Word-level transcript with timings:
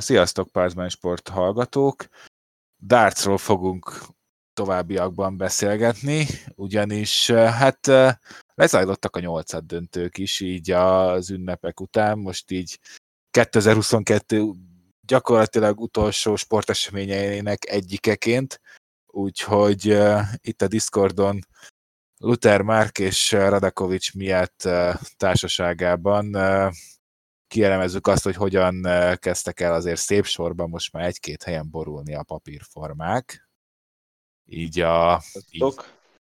Sziasztok, 0.00 0.48
Pázmány 0.48 0.88
Sport 0.88 1.28
hallgatók! 1.28 2.08
Dartsról 2.86 3.38
fogunk 3.38 4.00
továbbiakban 4.52 5.36
beszélgetni, 5.36 6.26
ugyanis 6.54 7.30
hát 7.30 7.86
lezajlottak 8.54 9.16
a 9.16 9.20
nyolcad 9.20 9.64
döntők 9.64 10.18
is 10.18 10.40
így 10.40 10.70
az 10.70 11.30
ünnepek 11.30 11.80
után, 11.80 12.18
most 12.18 12.50
így 12.50 12.78
2022 13.30 14.52
gyakorlatilag 15.00 15.80
utolsó 15.80 16.36
sporteseményeinek 16.36 17.70
egyikeként, 17.70 18.60
úgyhogy 19.06 19.92
uh, 19.92 20.20
itt 20.40 20.62
a 20.62 20.68
Discordon 20.68 21.38
Luther 22.16 22.62
Mark 22.62 22.98
és 22.98 23.32
Radakovics 23.32 24.14
miatt 24.14 24.68
társaságában 25.16 26.36
kielemezzük 27.50 28.06
azt, 28.06 28.24
hogy 28.24 28.36
hogyan 28.36 28.82
kezdtek 29.16 29.60
el 29.60 29.74
azért 29.74 30.00
szép 30.00 30.24
sorban 30.24 30.68
most 30.68 30.92
már 30.92 31.04
egy-két 31.04 31.42
helyen 31.42 31.70
borulni 31.70 32.14
a 32.14 32.22
papírformák. 32.22 33.48
Így, 34.46 34.80
a, 34.80 35.22
így, 35.50 35.74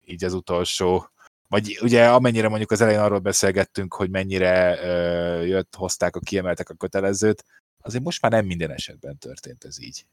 így 0.05 0.25
az 0.25 0.35
utolsó 0.35 1.13
vagy 1.53 1.79
ugye 1.83 2.09
amennyire 2.09 2.49
mondjuk 2.49 2.71
az 2.71 2.81
elején 2.81 3.01
arról 3.01 3.19
beszélgettünk, 3.19 3.95
hogy 3.95 4.11
mennyire 4.11 4.79
ö, 4.83 5.43
jött, 5.43 5.75
hozták 5.75 6.17
a 6.17 6.21
kiemeltek 6.21 6.69
a 6.69 6.75
kötelezőt, 6.75 7.45
azért 7.83 8.05
most 8.05 8.23
már 8.23 8.31
nem 8.31 8.47
minden 8.47 8.71
esetben 8.71 9.19
történt 9.19 9.65
ez 9.65 9.81
így. 9.81 10.07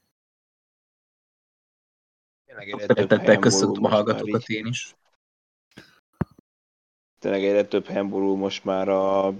Szeretettel 2.78 3.38
köszöntöm 3.38 3.84
a 3.84 3.88
hallgatókat 3.88 4.48
én 4.48 4.66
is. 4.66 4.94
Tényleg 7.18 7.44
egyre 7.44 7.64
több 7.64 7.86
helyen 7.86 8.06
most 8.06 8.64
már 8.64 8.88
a 8.88 9.34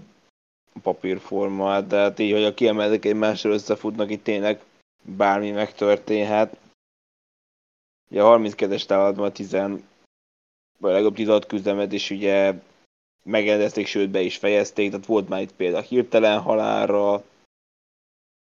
papírforma, 0.82 1.80
de 1.80 1.96
hát 1.96 2.18
így, 2.18 2.32
hogy 2.32 2.44
a 2.44 2.54
kiemeltek 2.54 3.04
egymással 3.04 3.52
összefutnak, 3.52 4.10
itt 4.10 4.24
tényleg 4.24 4.62
bármi 5.02 5.50
megtörténhet. 5.50 6.56
Ugye 8.10 8.22
a 8.22 8.38
32-es 8.38 8.84
támadban 8.84 9.26
a 9.26 9.32
10, 9.32 9.50
vagy 10.78 10.92
legalább 10.92 11.14
16 11.14 11.46
küzdemet 11.46 11.92
is 11.92 12.10
ugye 12.10 12.54
megrendezték, 13.22 13.86
sőt 13.86 14.10
be 14.10 14.20
is 14.20 14.36
fejezték, 14.36 14.90
tehát 14.90 15.06
volt 15.06 15.28
már 15.28 15.40
itt 15.40 15.52
például 15.52 15.82
hirtelen 15.82 16.40
halálra, 16.40 17.24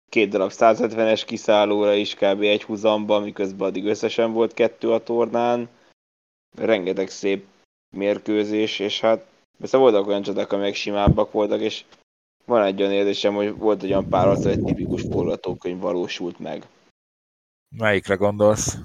két 0.10 0.30
darab 0.30 0.52
170-es 0.54 1.24
kiszállóra 1.26 1.94
is 1.94 2.14
kb. 2.14 2.42
egy 2.42 2.64
húzamba, 2.64 3.20
miközben 3.20 3.68
addig 3.68 3.86
összesen 3.86 4.32
volt 4.34 4.54
kettő 4.54 4.92
a 4.92 5.04
tornán. 5.04 5.70
Rengeteg 6.58 7.10
szép 7.10 7.46
mérkőzés, 7.96 8.80
és 8.80 9.00
hát 9.00 9.26
persze 9.60 9.78
voltak 9.78 10.08
olyan 10.08 10.22
csodák, 10.22 10.52
amelyek 10.52 10.76
simábbak 10.76 11.32
voltak, 11.32 11.62
és 11.62 11.84
van 12.48 12.64
egy 12.64 12.82
olyan 12.82 12.94
érzésem, 12.94 13.34
hogy 13.34 13.58
volt 13.58 13.84
egy 13.84 13.90
olyan 13.90 14.10
pár 14.10 14.46
egy 14.46 14.64
tipikus 14.64 15.02
forgatókönyv 15.02 15.80
valósult 15.80 16.40
meg. 16.40 16.68
Melyikre 17.76 18.16
gondolsz? 18.16 18.78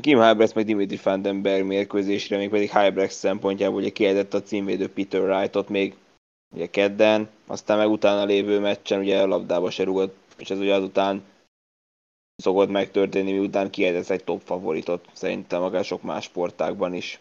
Kim 0.00 0.18
Halbrecht 0.18 0.54
meg 0.54 0.64
Dimitri 0.64 0.98
Vandenberg 1.02 1.64
mérkőzésre, 1.64 2.36
még 2.36 2.50
pedig 2.50 2.70
Halbrecht 2.70 3.14
szempontjából 3.14 3.80
ugye 3.80 3.90
kiadett 3.90 4.34
a 4.34 4.42
címvédő 4.42 4.88
Peter 4.88 5.20
Wrightot 5.20 5.68
még 5.68 5.94
ugye 6.54 6.70
kedden, 6.70 7.28
aztán 7.46 7.78
meg 7.78 7.90
utána 7.90 8.24
lévő 8.24 8.60
meccsen 8.60 9.00
ugye 9.00 9.22
a 9.22 9.26
labdába 9.26 9.70
se 9.70 9.84
rúgott, 9.84 10.16
és 10.36 10.50
ez 10.50 10.58
ugye 10.58 10.74
azután 10.74 11.22
szokott 12.36 12.70
megtörténni, 12.70 13.32
miután 13.32 13.70
kiadett 13.70 14.08
egy 14.08 14.24
top 14.24 14.42
favoritot, 14.42 15.08
szerintem 15.12 15.62
akár 15.62 15.84
sok 15.84 16.02
más 16.02 16.24
sportákban 16.24 16.94
is. 16.94 17.20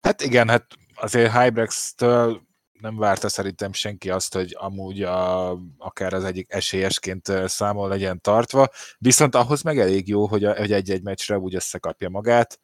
Hát 0.00 0.22
igen, 0.22 0.48
hát 0.48 0.66
azért 0.94 1.32
Hybrex-től 1.32 2.47
nem 2.80 2.96
várta 2.96 3.28
szerintem 3.28 3.72
senki 3.72 4.10
azt, 4.10 4.34
hogy 4.34 4.54
amúgy 4.58 5.02
a, 5.02 5.50
akár 5.78 6.12
az 6.12 6.24
egyik 6.24 6.52
esélyesként 6.52 7.26
számol 7.46 7.88
legyen 7.88 8.20
tartva, 8.20 8.68
viszont 8.98 9.34
ahhoz 9.34 9.62
meg 9.62 9.78
elég 9.78 10.08
jó, 10.08 10.26
hogy, 10.26 10.44
a, 10.44 10.56
hogy 10.56 10.72
egy-egy 10.72 11.02
meccsre 11.02 11.38
úgy 11.38 11.54
összekapja 11.54 12.08
magát, 12.08 12.60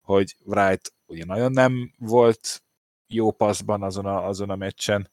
hogy 0.00 0.36
Wright 0.44 0.94
ugye 1.06 1.24
nagyon 1.24 1.52
nem 1.52 1.94
volt 1.98 2.62
jó 3.06 3.30
passzban 3.30 3.82
azon 3.82 4.06
a, 4.06 4.26
azon 4.26 4.50
a 4.50 4.56
meccsen, 4.56 5.10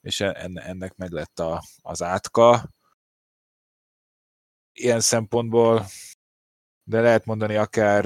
és 0.00 0.20
ennek 0.20 0.96
meg 0.96 1.10
lett 1.10 1.38
a, 1.38 1.62
az 1.82 2.02
átka. 2.02 2.70
Ilyen 4.72 5.00
szempontból, 5.00 5.86
de 6.84 7.00
lehet 7.00 7.24
mondani 7.24 7.56
akár 7.56 8.04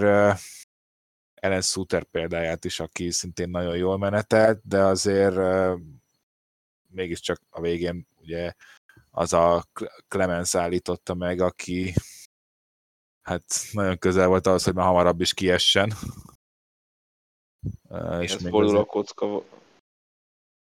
ellen 1.41 1.61
Suter 1.61 2.05
példáját 2.05 2.65
is, 2.65 2.81
aki 2.81 3.11
szintén 3.11 3.51
nagyon 3.51 3.77
jól 3.77 3.99
menetelt, 3.99 4.61
de 4.65 4.85
azért 4.85 5.37
mégiscsak 6.89 7.41
a 7.51 7.61
végén 7.61 8.07
ugye 8.21 8.53
az 9.11 9.33
a 9.33 9.65
Clemens 10.09 10.55
állította 10.55 11.15
meg, 11.15 11.41
aki 11.41 11.95
hát 13.23 13.45
nagyon 13.73 13.99
közel 13.99 14.27
volt 14.27 14.47
ahhoz, 14.47 14.65
hogy 14.65 14.75
már 14.75 14.87
hamarabb 14.87 15.21
is 15.21 15.35
kiessen. 15.35 15.93
és 18.21 18.39
még 18.39 18.53
fordul 18.53 18.77
a 18.77 18.85
kocka. 18.85 19.43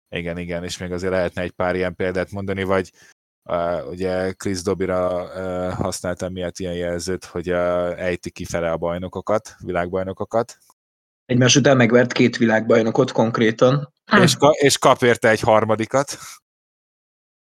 Igen, 0.10 0.38
igen, 0.38 0.64
és 0.64 0.78
még 0.78 0.92
azért 0.92 1.12
lehetne 1.12 1.42
egy 1.42 1.52
pár 1.52 1.76
ilyen 1.76 1.96
példát 1.96 2.32
mondani, 2.32 2.64
vagy 2.64 2.92
Uh, 3.44 3.88
ugye 3.88 4.32
Chris 4.32 4.62
Dobira 4.62 5.24
uh, 5.24 5.74
használtam 5.74 6.32
miatt 6.32 6.58
ilyen 6.58 6.74
jelzőt, 6.74 7.26
hogy 7.26 7.52
uh, 7.52 8.02
ejti 8.02 8.32
kifele 8.32 8.72
a 8.72 8.78
bajnokokat, 8.78 9.56
világbajnokokat. 9.60 10.58
Egymás 11.26 11.56
után 11.56 11.78
megvert 11.78 12.12
két 12.12 12.38
világbajnokot 12.38 13.12
konkrétan. 13.12 13.94
És, 14.22 14.36
ka- 14.36 14.56
és 14.56 14.78
kap 14.78 15.02
érte 15.02 15.30
egy 15.30 15.40
harmadikat. 15.40 16.18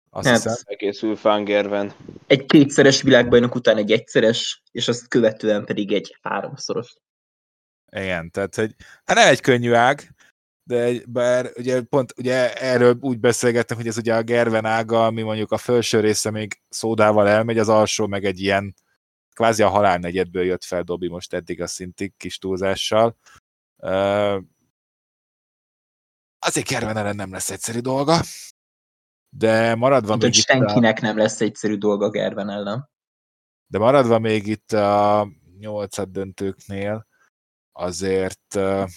Azt 0.09 0.28
hát, 0.28 0.36
hiszem. 0.36 0.56
Egészül 0.64 1.16
Fangerven. 1.16 1.94
Egy 2.28 2.46
kétszeres 2.46 3.02
világbajnok 3.02 3.56
után 3.56 3.78
egy 3.78 3.92
egyszeres, 3.92 4.64
és 4.72 4.88
azt 4.88 5.08
követően 5.08 5.66
pedig 5.66 5.92
egy 5.92 6.18
háromszoros. 6.22 6.94
Igen, 7.92 8.32
tehát 8.32 8.56
hogy 8.56 8.76
hát 9.06 9.18
nem 9.18 9.28
egy 9.28 9.42
könnyű 9.42 9.74
ág, 9.74 10.12
de 10.63 11.01
bár 11.07 11.51
ugye 11.56 11.81
pont 11.81 12.13
ugye 12.18 12.53
erről 12.53 12.97
úgy 13.00 13.19
beszélgettem, 13.19 13.78
hogy 13.78 13.88
ez 13.88 13.97
ugye 13.97 14.16
a 14.16 14.24
Gerven 14.24 14.66
ága, 14.66 15.06
ami 15.06 15.22
mondjuk 15.22 15.51
a 15.51 15.57
felső 15.57 16.00
része 16.00 16.31
még 16.31 16.62
szódával 16.69 17.28
elmegy, 17.28 17.57
az 17.57 17.69
alsó 17.69 18.07
meg 18.07 18.25
egy 18.25 18.40
ilyen 18.40 18.75
kvázi 19.34 19.63
a 19.63 19.69
halál 19.69 19.97
negyedből 19.97 20.44
jött 20.44 20.63
fel 20.63 20.84
Dobi 20.84 21.07
most 21.07 21.34
eddig 21.34 21.62
a 21.62 21.68
szintig 21.68 22.13
kis 22.18 22.38
túlzással. 22.38 23.18
Uh, 23.78 24.41
azért 26.40 26.68
Gerven 26.68 26.97
ellen 26.97 27.16
nem 27.16 27.31
lesz 27.31 27.52
egyszerű 27.52 27.79
dolga, 27.79 28.22
de 29.29 29.75
maradva 29.75 30.16
Mint, 30.16 30.22
még 30.22 30.34
senkinek 30.34 30.97
a... 30.97 31.02
nem 31.02 31.18
lesz 31.18 31.41
egyszerű 31.41 31.78
dolga 31.78 32.09
Gerven 32.09 32.50
ellen. 32.50 32.90
De 33.68 33.78
maradva 33.78 34.19
még 34.19 34.47
itt 34.47 34.72
a 34.72 35.28
nyolcad 35.57 36.09
döntőknél, 36.09 37.07
azért 37.72 38.56
uh, 38.56 38.90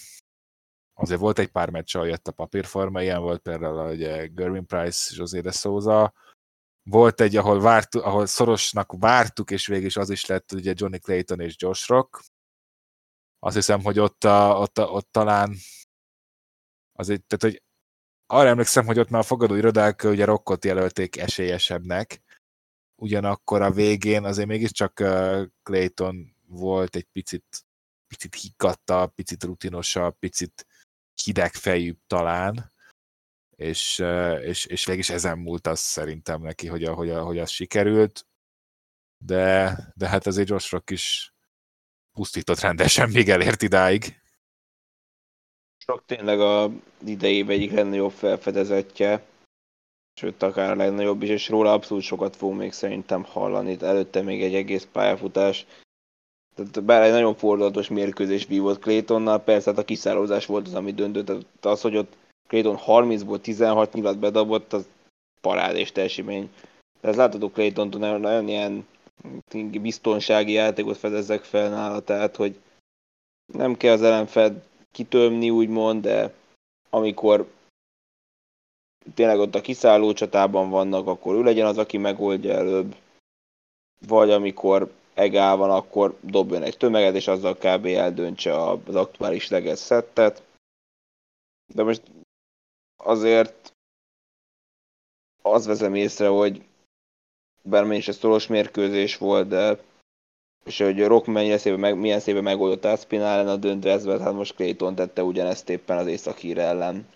azért 0.99 1.21
volt 1.21 1.39
egy 1.39 1.49
pár 1.49 1.71
meccs, 1.71 1.97
ahol 1.97 2.09
jött 2.09 2.29
a 2.29 2.33
papírforma, 2.33 3.03
ilyen 3.03 3.21
volt 3.21 3.43
például 3.43 3.91
ugye 3.91 4.27
Gerwin 4.27 4.67
Price, 4.67 5.15
José 5.17 5.41
de 5.41 5.51
Souza, 5.51 6.13
volt 6.83 7.21
egy, 7.21 7.37
ahol, 7.37 7.61
vártu, 7.61 7.99
ahol 7.99 8.27
szorosnak 8.27 8.93
vártuk, 8.99 9.51
és 9.51 9.67
végig 9.67 9.85
is 9.85 9.97
az 9.97 10.11
is 10.11 10.27
lett 10.27 10.53
ugye 10.53 10.73
Johnny 10.77 10.99
Clayton 10.99 11.41
és 11.41 11.55
Josh 11.59 11.89
Rock. 11.89 12.21
Azt 13.39 13.55
hiszem, 13.55 13.83
hogy 13.83 13.99
ott, 13.99 14.25
a, 14.25 14.59
ott, 14.59 14.79
a, 14.79 14.83
ott 14.83 15.09
talán 15.11 15.55
azért, 16.93 17.23
tehát, 17.25 17.55
hogy 17.55 17.63
arra 18.27 18.49
emlékszem, 18.49 18.87
hogy 18.87 18.99
ott 18.99 19.09
már 19.09 19.21
a 19.21 19.25
fogadó 19.25 19.55
irodák 19.55 20.03
ugye 20.05 20.25
Rockot 20.25 20.65
jelölték 20.65 21.17
esélyesebbnek, 21.17 22.23
ugyanakkor 22.95 23.63
a 23.63 23.71
végén 23.71 24.25
azért 24.25 24.49
mégiscsak 24.49 24.95
Clayton 25.63 26.37
volt 26.47 26.97
egy 26.97 27.07
picit, 27.13 27.67
picit 28.07 28.35
higgadta, 28.35 29.07
picit 29.07 29.45
rutinosabb, 29.45 30.19
picit 30.19 30.67
hidegfejűbb 31.25 31.99
talán, 32.07 32.73
és, 33.57 33.99
és, 34.41 34.65
és 34.65 34.87
végig 34.87 35.05
ezen 35.11 35.39
múlt 35.39 35.67
az 35.67 35.79
szerintem 35.79 36.43
neki, 36.43 36.67
hogy, 36.67 36.85
a, 36.85 36.95
hogy, 36.95 37.11
a, 37.11 37.23
hogy 37.23 37.39
az 37.39 37.51
sikerült, 37.51 38.27
de, 39.25 39.77
de 39.95 40.09
hát 40.09 40.27
azért 40.27 40.49
Josh 40.49 40.73
Rock 40.73 40.91
is 40.91 41.35
pusztított 42.13 42.61
rendesen, 42.61 43.11
még 43.11 43.29
elért 43.29 43.63
idáig. 43.63 44.21
Rock 45.87 46.05
tényleg 46.07 46.41
a 46.41 46.71
idejében 47.05 47.57
egyik 47.57 47.73
legnagyobb 47.73 48.11
felfedezetje, 48.11 49.27
sőt 50.15 50.43
akár 50.43 50.71
a 50.71 50.77
legnagyobb 50.77 51.23
is, 51.23 51.29
és 51.29 51.49
róla 51.49 51.73
abszolút 51.73 52.03
sokat 52.03 52.37
fogunk 52.37 52.59
még 52.59 52.73
szerintem 52.73 53.25
hallani. 53.25 53.77
Előtte 53.81 54.23
még 54.23 54.43
egy 54.43 54.55
egész 54.55 54.89
pályafutás 54.93 55.67
tehát 56.57 56.83
bár 56.83 57.03
egy 57.03 57.11
nagyon 57.11 57.35
fordulatos 57.35 57.89
mérkőzés 57.89 58.47
vívott 58.47 58.81
Claytonnal, 58.81 59.39
persze 59.39 59.71
hát 59.71 59.79
a 59.79 59.85
kiszállózás 59.85 60.47
volt 60.47 60.67
az, 60.67 60.75
ami 60.75 60.93
döntött. 60.93 61.27
Tehát 61.27 61.47
az, 61.61 61.81
hogy 61.81 61.97
ott 61.97 62.17
Clayton 62.47 62.79
30-ból 62.87 63.41
16 63.41 63.93
nyilat 63.93 64.19
bedobott, 64.19 64.73
az 64.73 64.89
parád 65.41 65.77
és 65.77 65.93
teljesítmény. 65.93 66.51
Tehát 67.01 67.17
látható 67.17 67.51
Clayton 67.51 67.89
nagyon, 67.89 68.21
nagyon 68.21 68.49
ilyen 68.49 68.87
biztonsági 69.81 70.53
játékot 70.53 70.97
fedezzek 70.97 71.43
fel 71.43 71.69
nála, 71.69 72.01
tehát 72.01 72.37
hogy 72.37 72.59
nem 73.53 73.77
kell 73.77 73.93
az 73.93 74.03
ellenfed 74.03 74.63
kitömni, 74.93 75.51
úgymond, 75.51 76.03
de 76.03 76.33
amikor 76.91 77.51
tényleg 79.15 79.39
ott 79.39 79.55
a 79.55 79.61
kiszálló 79.61 80.13
csatában 80.13 80.71
vannak, 80.71 81.07
akkor 81.07 81.35
ő 81.35 81.43
legyen 81.43 81.67
az, 81.67 81.79
aki 81.79 81.97
megoldja 81.97 82.53
előbb. 82.53 82.95
Vagy 84.07 84.31
amikor 84.31 84.93
egál 85.17 85.57
van, 85.57 85.71
akkor 85.71 86.19
dobjon 86.21 86.63
egy 86.63 86.77
tömeget, 86.77 87.15
és 87.15 87.29
azzal 87.29 87.55
kb. 87.57 87.87
eldöntse 87.87 88.63
az 88.63 88.95
aktuális 88.95 89.49
leges 89.49 89.79
szettet. 89.79 90.43
De 91.75 91.83
most 91.83 92.03
azért 92.97 93.73
az 95.43 95.67
vezem 95.67 95.95
észre, 95.95 96.29
hogy 96.29 96.65
bármilyen 97.63 98.01
is 98.01 98.09
ez 98.09 98.17
szoros 98.17 98.47
mérkőzés 98.47 99.17
volt, 99.17 99.49
de 99.49 99.79
és 100.65 100.79
hogy 100.79 101.05
Rock 101.05 101.27
mennyire 101.27 101.59
szépen, 101.59 101.79
meg, 101.81 101.99
milyen 101.99 102.21
szépen 102.21 102.43
megoldott 102.43 102.85
Aspinall 102.85 103.29
ellen 103.29 103.49
a 103.49 103.57
döntőezbe, 103.57 104.19
hát 104.21 104.33
most 104.33 104.55
Clayton 104.55 104.95
tette 104.95 105.23
ugyanezt 105.23 105.69
éppen 105.69 105.99
az 105.99 106.07
Északír 106.07 106.59
ellen. 106.59 107.07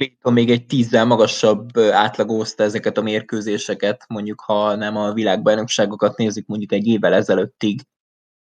Clayton 0.00 0.32
még 0.32 0.50
egy 0.50 0.66
tízzel 0.66 1.04
magasabb 1.04 1.78
átlagozta 1.78 2.62
ezeket 2.62 2.98
a 2.98 3.02
mérkőzéseket, 3.02 4.04
mondjuk 4.08 4.40
ha 4.40 4.74
nem 4.74 4.96
a 4.96 5.12
világbajnokságokat 5.12 6.16
nézzük 6.16 6.46
mondjuk 6.46 6.72
egy 6.72 6.86
évvel 6.86 7.14
ezelőttig. 7.14 7.80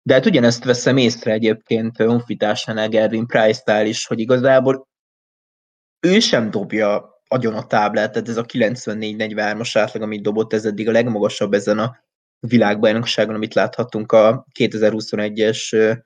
De 0.02 0.14
hát 0.14 0.26
ugyanezt 0.26 0.64
veszem 0.64 0.98
észre 0.98 1.32
egyébként 1.32 1.98
honfitársánál 1.98 2.90
Gervin 2.90 3.26
Price-tál 3.26 3.86
is, 3.86 4.06
hogy 4.06 4.20
igazából 4.20 4.88
ő 6.00 6.20
sem 6.20 6.52
dobja 6.52 7.22
agyon 7.28 7.54
a 7.54 7.68
táblát, 7.68 8.12
tehát 8.12 8.30
ez 8.30 8.38
a 8.38 8.46
94-43-as 8.46 9.72
átlag, 9.74 10.04
amit 10.04 10.22
dobott, 10.22 10.54
ez 10.54 10.66
eddig 10.66 10.88
a 10.88 10.92
legmagasabb 10.92 11.54
ezen 11.54 11.80
a 11.80 11.98
világbajnokságon, 12.40 13.36
amit 13.36 13.54
láthattunk 13.54 14.12
a 14.12 14.46
2021-es 14.60 15.98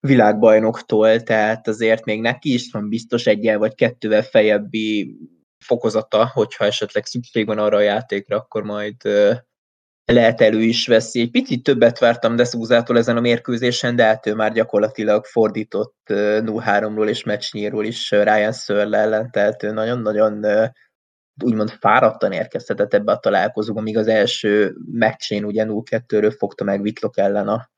világbajnoktól, 0.00 1.22
tehát 1.22 1.68
azért 1.68 2.04
még 2.04 2.20
neki 2.20 2.52
is 2.52 2.70
van 2.72 2.88
biztos 2.88 3.26
egyel 3.26 3.58
vagy 3.58 3.74
kettővel 3.74 4.22
fejebbi 4.22 5.16
fokozata, 5.64 6.30
hogyha 6.32 6.64
esetleg 6.64 7.04
szükség 7.04 7.46
van 7.46 7.58
arra 7.58 7.76
a 7.76 7.80
játékra, 7.80 8.36
akkor 8.36 8.62
majd 8.62 8.96
lehet 10.04 10.40
elő 10.40 10.60
is 10.60 10.86
veszi. 10.86 11.20
Egy 11.20 11.30
picit 11.30 11.62
többet 11.62 11.98
vártam 11.98 12.36
Deszúzától 12.36 12.98
ezen 12.98 13.16
a 13.16 13.20
mérkőzésen, 13.20 13.96
de 13.96 14.04
hát 14.04 14.26
ő 14.26 14.34
már 14.34 14.52
gyakorlatilag 14.52 15.24
fordított 15.24 15.96
0-3-ról 16.06 17.08
és 17.08 17.24
meccsnyíról 17.24 17.84
is 17.84 18.10
Ryan 18.10 18.52
Sörle 18.52 18.98
ellen, 18.98 19.30
tehát 19.30 19.62
ő 19.62 19.70
nagyon-nagyon 19.70 20.46
úgymond 21.44 21.70
fáradtan 21.70 22.32
érkezhetett 22.32 22.94
ebbe 22.94 23.12
a 23.12 23.18
találkozóba, 23.18 23.80
míg 23.80 23.96
az 23.96 24.08
első 24.08 24.74
meccsén 24.92 25.44
ugye 25.44 25.64
0-2-ről 25.68 26.34
fogta 26.38 26.64
meg 26.64 26.82
Vitlok 26.82 27.18
ellen 27.18 27.48
a, 27.48 27.70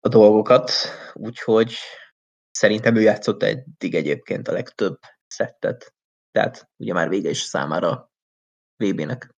a 0.00 0.08
dolgokat, 0.08 0.72
úgyhogy 1.12 1.74
szerintem 2.50 2.96
ő 2.96 3.00
játszott 3.00 3.42
eddig 3.42 3.94
egyébként 3.94 4.48
a 4.48 4.52
legtöbb 4.52 4.98
szettet, 5.26 5.94
tehát 6.30 6.68
ugye 6.76 6.92
már 6.92 7.08
vége 7.08 7.30
is 7.30 7.40
számára 7.40 8.10
VB-nek. 8.76 9.30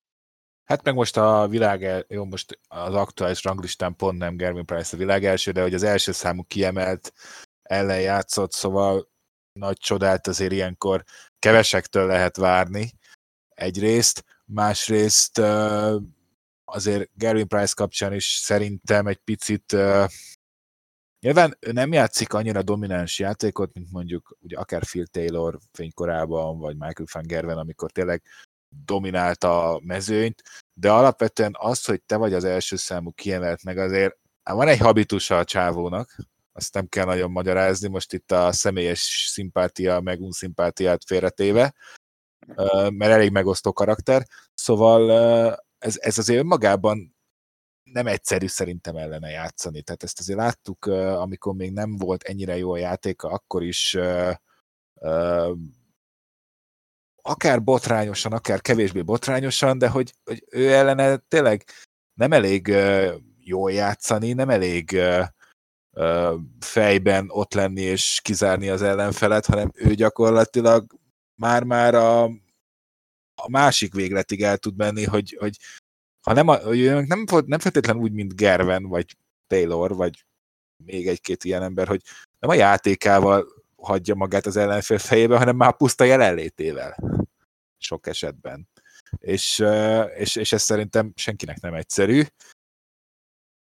Hát 0.63 0.83
meg 0.83 0.93
most 0.93 1.17
a 1.17 1.47
világ, 1.49 2.05
jó, 2.07 2.25
most 2.25 2.59
az 2.67 2.93
aktuális 2.93 3.43
ranglistán 3.43 3.95
pont 3.95 4.17
nem 4.17 4.37
Gervin 4.37 4.65
Price 4.65 4.95
a 4.95 4.99
világ 4.99 5.25
első, 5.25 5.51
de 5.51 5.61
hogy 5.61 5.73
az 5.73 5.83
első 5.83 6.11
számú 6.11 6.43
kiemelt 6.43 7.13
ellen 7.61 8.01
játszott, 8.01 8.51
szóval 8.51 9.09
nagy 9.59 9.77
csodát 9.77 10.27
azért 10.27 10.51
ilyenkor 10.51 11.03
kevesektől 11.39 12.07
lehet 12.07 12.37
várni 12.37 12.91
egyrészt, 13.49 14.25
másrészt 14.45 15.41
azért 16.65 17.09
Gervin 17.13 17.47
Price 17.47 17.73
kapcsán 17.75 18.13
is 18.13 18.25
szerintem 18.25 19.07
egy 19.07 19.17
picit 19.17 19.75
Nyilván 21.21 21.57
ő 21.59 21.71
nem 21.71 21.91
játszik 21.91 22.33
annyira 22.33 22.61
domináns 22.61 23.19
játékot, 23.19 23.73
mint 23.73 23.91
mondjuk 23.91 24.37
ugye 24.39 24.57
akár 24.57 24.85
Phil 24.85 25.05
Taylor 25.05 25.59
fénykorában, 25.71 26.59
vagy 26.59 26.77
Michael 26.77 27.07
van 27.11 27.23
Gerven, 27.25 27.57
amikor 27.57 27.91
tényleg 27.91 28.23
dominálta 28.85 29.73
a 29.73 29.79
mezőnyt, 29.83 30.43
de 30.73 30.91
alapvetően 30.91 31.55
az, 31.57 31.85
hogy 31.85 32.01
te 32.01 32.15
vagy 32.15 32.33
az 32.33 32.43
első 32.43 32.75
számú 32.75 33.11
kiemelt, 33.11 33.63
meg 33.63 33.77
azért 33.77 34.17
van 34.43 34.67
egy 34.67 34.77
habitusa 34.79 35.37
a 35.37 35.43
csávónak, 35.43 36.15
azt 36.53 36.73
nem 36.73 36.87
kell 36.87 37.05
nagyon 37.05 37.31
magyarázni, 37.31 37.87
most 37.87 38.13
itt 38.13 38.31
a 38.31 38.51
személyes 38.51 39.29
szimpátia, 39.31 39.99
meg 39.99 40.21
unszimpátiát 40.21 41.03
félretéve, 41.05 41.73
mert 42.89 43.11
elég 43.11 43.31
megosztó 43.31 43.73
karakter, 43.73 44.25
szóval 44.53 45.11
ez, 45.77 45.95
ez 45.99 46.17
azért 46.17 46.39
önmagában 46.39 47.15
nem 47.93 48.07
egyszerű 48.07 48.47
szerintem 48.47 48.95
ellene 48.95 49.29
játszani. 49.29 49.81
Tehát 49.81 50.03
ezt 50.03 50.19
azért 50.19 50.39
láttuk, 50.39 50.85
amikor 50.85 51.53
még 51.53 51.71
nem 51.71 51.97
volt 51.97 52.23
ennyire 52.23 52.57
jó 52.57 52.71
a 52.71 52.77
játéka, 52.77 53.29
akkor 53.29 53.63
is 53.63 53.97
akár 57.21 57.63
botrányosan, 57.63 58.31
akár 58.31 58.61
kevésbé 58.61 59.01
botrányosan, 59.01 59.77
de 59.77 59.89
hogy, 59.89 60.13
hogy 60.23 60.45
ő 60.49 60.73
ellene 60.73 61.17
tényleg 61.17 61.65
nem 62.13 62.33
elég 62.33 62.67
jól 63.39 63.71
játszani, 63.71 64.33
nem 64.33 64.49
elég 64.49 64.99
fejben 66.59 67.29
ott 67.29 67.53
lenni 67.53 67.81
és 67.81 68.19
kizárni 68.23 68.69
az 68.69 68.81
ellenfelet, 68.81 69.45
hanem 69.45 69.71
ő 69.75 69.93
gyakorlatilag 69.93 70.99
már-már 71.35 71.95
a, 71.95 72.23
a 73.35 73.49
másik 73.49 73.93
végletig 73.93 74.43
el 74.43 74.57
tud 74.57 74.77
menni, 74.77 75.03
hogy, 75.03 75.37
hogy 75.39 75.57
ha 76.21 76.33
nem, 76.33 76.47
a, 76.47 76.57
nem, 77.05 77.25
nem 77.45 77.59
feltétlenül 77.59 78.01
úgy, 78.01 78.11
mint 78.11 78.35
Gerven, 78.35 78.83
vagy 78.83 79.17
Taylor, 79.47 79.95
vagy 79.95 80.25
még 80.85 81.07
egy-két 81.07 81.43
ilyen 81.43 81.63
ember, 81.63 81.87
hogy 81.87 82.01
nem 82.39 82.49
a 82.49 82.53
játékával 82.53 83.45
hagyja 83.75 84.15
magát 84.15 84.45
az 84.45 84.57
ellenfél 84.57 84.97
fejébe, 84.97 85.37
hanem 85.37 85.55
már 85.55 85.77
puszta 85.77 86.03
jelenlétével 86.03 86.97
sok 87.77 88.07
esetben. 88.07 88.69
És, 89.17 89.63
és, 90.17 90.35
és 90.35 90.51
ez 90.51 90.61
szerintem 90.61 91.11
senkinek 91.15 91.59
nem 91.59 91.73
egyszerű. 91.73 92.23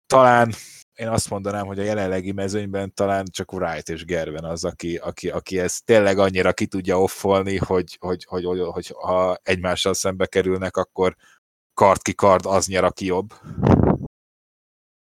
Talán 0.06 0.54
én 0.96 1.08
azt 1.08 1.30
mondanám, 1.30 1.66
hogy 1.66 1.80
a 1.80 1.84
jelenlegi 1.84 2.32
mezőnyben 2.32 2.94
talán 2.94 3.26
csak 3.32 3.54
Wright 3.54 3.90
és 3.90 4.06
Gerven 4.06 4.44
az, 4.44 4.64
aki, 4.64 4.98
aki, 4.98 5.30
aki 5.30 5.60
ezt 5.60 5.86
tényleg 5.86 6.18
annyira 6.18 6.54
ki 6.54 6.66
tudja 6.66 7.02
offolni, 7.02 7.58
hogy, 7.58 7.98
hogy, 8.00 8.26
hogy, 8.26 8.44
hogy, 8.44 8.60
hogy 8.60 8.88
ha 8.88 9.38
egymással 9.44 9.94
szembe 9.94 10.26
kerülnek, 10.26 10.78
akkor 10.78 11.16
kard 11.76 12.02
ki 12.02 12.14
kard, 12.14 12.46
az 12.46 12.68
nyer, 12.68 12.84
aki 12.84 13.06
jobb. 13.06 13.34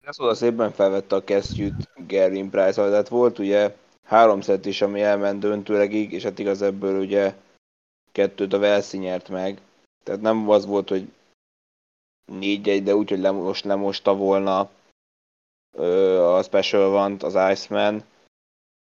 Ez 0.01 0.21
oda 0.21 0.35
szépen 0.35 0.73
felvette 0.73 1.17
a 1.17 1.25
kesztyűt 1.25 1.91
Gervin 2.07 2.51
Price, 2.51 2.73
tehát 2.73 3.09
volt 3.09 3.39
ugye 3.39 3.77
három 4.05 4.41
szett 4.41 4.67
is, 4.67 4.83
ami 4.83 5.03
elment 5.03 5.41
döntőlegig, 5.41 6.13
és 6.13 6.23
hát 6.23 6.39
igaz 6.39 6.63
ebből 6.63 7.01
ugye 7.01 7.35
kettőt 8.13 8.53
a 8.53 8.59
Velszi 8.59 8.99
nyert 8.99 9.29
meg. 9.29 9.61
Tehát 10.05 10.21
nem 10.21 10.51
az 10.51 10.67
volt, 10.67 10.89
hogy 10.89 11.13
négy 12.25 12.69
egy, 12.69 12.83
de 12.83 12.95
úgy, 12.97 13.09
hogy 13.09 13.21
most 13.21 13.65
lemosta 13.65 14.15
volna 14.17 14.71
ö, 15.73 16.19
a 16.23 16.43
Special 16.43 16.91
van 16.91 17.17
az 17.21 17.35
Iceman. 17.53 18.05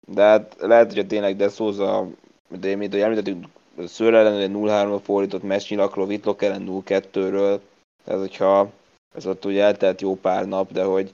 De 0.06 0.22
hát 0.22 0.56
lehet, 0.58 0.92
hogy 0.92 1.06
tényleg 1.06 1.36
De 1.36 1.48
Souza, 1.48 2.08
de 2.48 2.76
mint 2.76 2.92
hogy 2.92 3.00
említettük, 3.00 3.44
Szőr 3.86 4.14
ellen 4.14 4.52
0-3-ra 4.54 5.00
fordított 5.02 5.42
meccsnyilakról, 5.42 6.06
Whitlock 6.06 6.42
ellen 6.42 6.66
0-2-ről. 6.68 7.60
Tehát, 8.04 8.20
hogyha 8.20 8.70
ez 9.14 9.26
ott 9.26 9.44
ugye 9.44 9.62
eltelt 9.62 10.00
jó 10.00 10.16
pár 10.16 10.48
nap, 10.48 10.72
de 10.72 10.84
hogy 10.84 11.12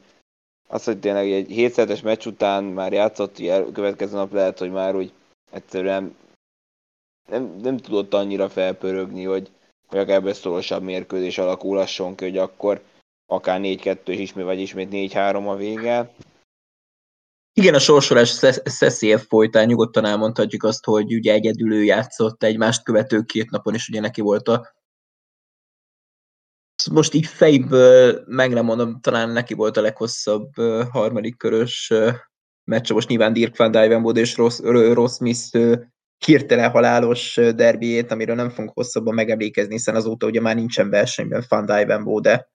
az, 0.69 0.85
hogy 0.85 0.99
tényleg 0.99 1.31
egy 1.31 1.51
7 1.51 2.03
meccs 2.03 2.27
után 2.27 2.65
már 2.65 2.93
játszott, 2.93 3.39
ugye 3.39 3.65
következő 3.73 4.17
nap 4.17 4.33
lehet, 4.33 4.59
hogy 4.59 4.71
már 4.71 4.97
úgy 4.97 5.13
egyszerűen 5.51 6.17
nem, 7.29 7.57
nem 7.63 7.77
tudott 7.77 8.15
annyira 8.15 8.49
felpörögni, 8.49 9.25
hogy, 9.25 9.51
hogy 9.87 9.99
akár 9.99 10.17
ebből 10.17 10.33
szorosabb 10.33 10.83
mérkőzés 10.83 11.39
alakulhasson 11.39 12.15
ki, 12.15 12.25
hogy 12.25 12.39
akkor 12.39 12.81
akár 13.27 13.61
4-2 13.63 14.07
és 14.07 14.19
ismét, 14.19 14.45
vagy 14.45 14.61
ismét 14.61 14.89
4-3 14.93 15.49
a 15.49 15.57
vége. 15.57 16.11
Igen, 17.59 17.75
a 17.75 17.79
sorsolás 17.79 18.29
szeszélyebb 18.65 19.21
folytán 19.21 19.67
nyugodtan 19.67 20.05
elmondhatjuk 20.05 20.63
azt, 20.63 20.85
hogy 20.85 21.15
ugye 21.15 21.33
egyedül 21.33 21.75
ő 21.75 21.85
játszott 21.85 22.43
egymást 22.43 22.83
követő 22.83 23.23
két 23.23 23.51
napon, 23.51 23.75
és 23.75 23.89
ugye 23.89 24.01
neki 24.01 24.21
volt 24.21 24.49
a 24.49 24.75
most 26.91 27.15
így 27.15 27.27
fejből 27.27 28.23
meg 28.27 28.53
nem 28.53 28.65
mondom, 28.65 29.01
talán 29.01 29.31
neki 29.31 29.55
volt 29.55 29.77
a 29.77 29.81
leghosszabb 29.81 30.55
harmadik 30.91 31.37
körös 31.37 31.93
meccs, 32.65 32.93
most 32.93 33.09
nyilván 33.09 33.33
Dirk 33.33 33.57
van 33.57 33.71
Dijvenbod 33.71 34.17
és 34.17 34.37
Ross, 34.37 34.59
Ross 34.93 35.15
Smith 35.15 35.59
hirtelen 36.25 36.71
halálos 36.71 37.35
derbiét, 37.55 38.11
amiről 38.11 38.35
nem 38.35 38.51
fogunk 38.51 38.73
hosszabban 38.75 39.15
megemlékezni, 39.15 39.73
hiszen 39.73 39.95
azóta 39.95 40.27
ugye 40.27 40.41
már 40.41 40.55
nincsen 40.55 40.91
versenyben 40.91 41.45
Van 41.49 41.67
Dijvenbod, 41.67 42.23
de, 42.23 42.49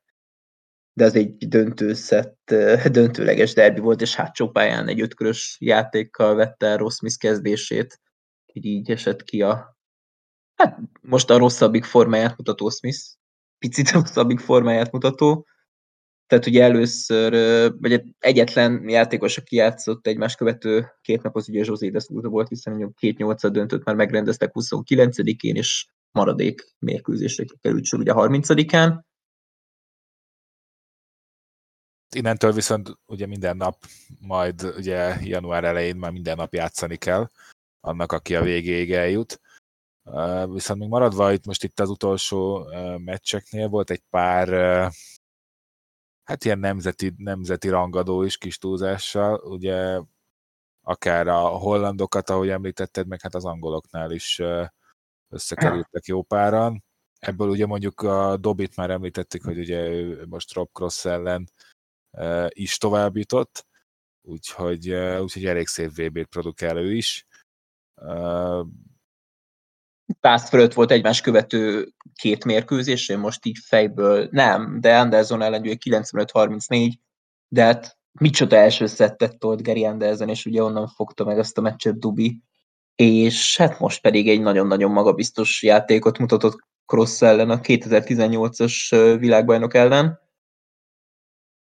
de 0.93 1.03
ez 1.05 1.15
egy 1.15 1.47
döntőszett, 1.47 2.53
döntőleges 2.91 3.53
derbi 3.53 3.79
volt, 3.79 4.01
és 4.01 4.15
hátsó 4.15 4.49
pályán 4.49 4.87
egy 4.87 5.01
ötkörös 5.01 5.57
játékkal 5.59 6.35
vette 6.35 6.65
el 6.65 6.77
Ross 6.77 6.95
Smith 6.95 7.17
kezdését, 7.17 7.99
így 8.53 8.65
így 8.65 8.91
esett 8.91 9.23
ki 9.23 9.41
a 9.41 9.77
hát 10.55 10.79
most 11.01 11.29
a 11.29 11.37
rosszabbik 11.37 11.83
formáját 11.83 12.37
mutató 12.37 12.69
Smith, 12.69 12.99
picit 13.59 13.91
rosszabbik 14.01 14.39
formáját 14.39 14.91
mutató, 14.91 15.45
tehát 16.27 16.45
ugye 16.47 16.63
először, 16.63 17.31
vagy 17.79 18.03
egyetlen 18.19 18.89
játékos, 18.89 19.37
aki 19.37 19.55
játszott 19.55 20.07
egymás 20.07 20.35
követő 20.35 20.85
két 21.01 21.21
nap, 21.21 21.35
az 21.35 21.49
ugye 21.49 21.63
José 21.65 21.89
de 21.89 21.99
volt, 22.09 22.47
hiszen 22.47 22.93
két 22.97 23.17
nyolcad 23.17 23.53
döntőt 23.53 23.83
már 23.83 23.95
megrendeztek 23.95 24.51
29-én, 24.53 25.55
és 25.55 25.85
maradék 26.11 26.75
mérkőzésre 26.79 27.45
került 27.61 27.83
sor 27.83 27.99
ugye 27.99 28.11
30-án. 28.15 28.99
Innentől 32.15 32.51
viszont 32.51 32.97
ugye 33.05 33.25
minden 33.25 33.57
nap, 33.57 33.77
majd 34.19 34.63
ugye 34.77 35.17
január 35.21 35.63
elején 35.63 35.95
már 35.95 36.11
minden 36.11 36.35
nap 36.35 36.53
játszani 36.53 36.95
kell 36.95 37.29
annak, 37.79 38.11
aki 38.11 38.35
a 38.35 38.41
végéig 38.41 38.91
eljut. 38.91 39.41
Viszont 40.45 40.79
még 40.79 40.89
maradva 40.89 41.31
itt 41.31 41.45
most 41.45 41.63
itt 41.63 41.79
az 41.79 41.89
utolsó 41.89 42.67
meccseknél 42.97 43.67
volt 43.67 43.89
egy 43.89 44.03
pár 44.09 44.47
hát 46.23 46.45
ilyen 46.45 46.59
nemzeti, 46.59 47.13
nemzeti 47.17 47.69
rangadó 47.69 48.23
is 48.23 48.37
kis 48.37 48.57
túlzással, 48.57 49.35
ugye 49.35 49.99
akár 50.81 51.27
a 51.27 51.39
hollandokat, 51.39 52.29
ahogy 52.29 52.49
említetted, 52.49 53.07
meg 53.07 53.21
hát 53.21 53.35
az 53.35 53.45
angoloknál 53.45 54.11
is 54.11 54.41
összekerültek 55.29 56.05
jó 56.05 56.21
páran. 56.21 56.83
Ebből 57.19 57.49
ugye 57.49 57.65
mondjuk 57.65 58.01
a 58.01 58.37
Dobit 58.37 58.75
már 58.75 58.89
említettük, 58.89 59.43
hogy 59.43 59.59
ugye 59.59 59.87
ő 59.87 60.25
most 60.25 60.53
Rob 60.53 60.69
Cross 60.71 61.05
ellen 61.05 61.49
is 62.47 62.77
tovább 62.77 63.17
jutott, 63.17 63.65
úgyhogy, 64.21 64.93
úgyhogy 65.21 65.45
elég 65.45 65.67
szép 65.67 65.91
VB-t 65.95 66.27
produkál 66.27 66.77
ő 66.77 66.93
is. 66.93 67.27
Pász 70.19 70.49
fölött 70.49 70.73
volt 70.73 70.91
egymás 70.91 71.21
követő 71.21 71.93
két 72.15 72.45
mérkőzés, 72.45 73.09
én 73.09 73.19
most 73.19 73.45
így 73.45 73.57
fejből 73.65 74.27
nem, 74.31 74.79
de 74.79 74.97
Anderson 74.97 75.41
ellen 75.41 75.61
95-34, 75.65 76.93
de 77.47 77.63
hát 77.63 77.97
micsoda 78.19 78.55
első 78.55 78.85
szettet 78.85 79.39
tolt 79.39 79.63
Gary 79.63 79.85
Anderson, 79.85 80.29
és 80.29 80.45
ugye 80.45 80.63
onnan 80.63 80.87
fogta 80.87 81.23
meg 81.23 81.37
ezt 81.37 81.57
a 81.57 81.61
meccset 81.61 81.99
Dubi, 81.99 82.41
és 82.95 83.57
hát 83.57 83.79
most 83.79 84.01
pedig 84.01 84.29
egy 84.29 84.41
nagyon-nagyon 84.41 84.91
magabiztos 84.91 85.63
játékot 85.63 86.17
mutatott 86.17 86.59
Cross 86.85 87.21
ellen 87.21 87.49
a 87.49 87.59
2018-as 87.59 89.15
világbajnok 89.19 89.73
ellen. 89.73 90.19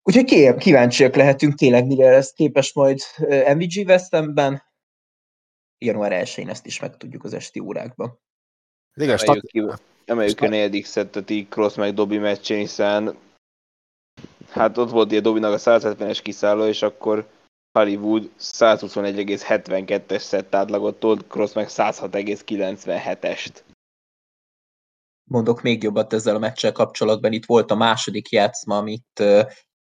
Úgyhogy 0.09 0.55
kíváncsiak 0.57 1.15
lehetünk 1.15 1.55
tényleg, 1.55 1.87
mire 1.87 2.11
lesz 2.11 2.33
képes 2.33 2.73
majd 2.73 2.99
MVG 3.55 3.87
Westemben. 3.87 4.63
Január 5.79 6.25
1-én 6.25 6.49
ezt 6.49 6.67
is 6.67 6.81
megtudjuk 6.81 7.25
az 7.25 7.33
esti 7.33 7.61
órákban. 7.61 8.21
Igen, 8.95 9.19
emeljük, 9.19 9.47
ki, 9.47 9.63
emeljük 10.05 10.41
a 10.41 10.49
negyedik 10.49 10.85
szettet 10.85 11.31
így 11.31 11.49
Cross 11.49 11.75
meg 11.75 11.95
Dobby 11.95 12.19
meccsén, 12.19 12.59
hiszen 12.59 13.17
hát 14.49 14.79
ott 14.79 14.91
volt 14.91 15.11
ilyen 15.11 15.23
Dobinak 15.23 15.53
a 15.53 15.59
170-es 15.59 16.21
kiszálló, 16.23 16.65
és 16.65 16.83
akkor 16.83 17.29
Hollywood 17.79 18.31
121,72-es 18.39 20.21
szett 20.21 20.55
átlagot 20.55 20.99
tolt, 20.99 21.27
Cross 21.29 21.53
meg 21.53 21.67
106,97-est. 21.69 23.61
Mondok 25.31 25.63
még 25.63 25.83
jobbat 25.83 26.13
ezzel 26.13 26.35
a 26.35 26.39
meccsel 26.39 26.73
kapcsolatban, 26.73 27.33
itt 27.33 27.45
volt 27.45 27.71
a 27.71 27.75
második 27.75 28.31
játszma, 28.31 28.77
amit 28.77 29.23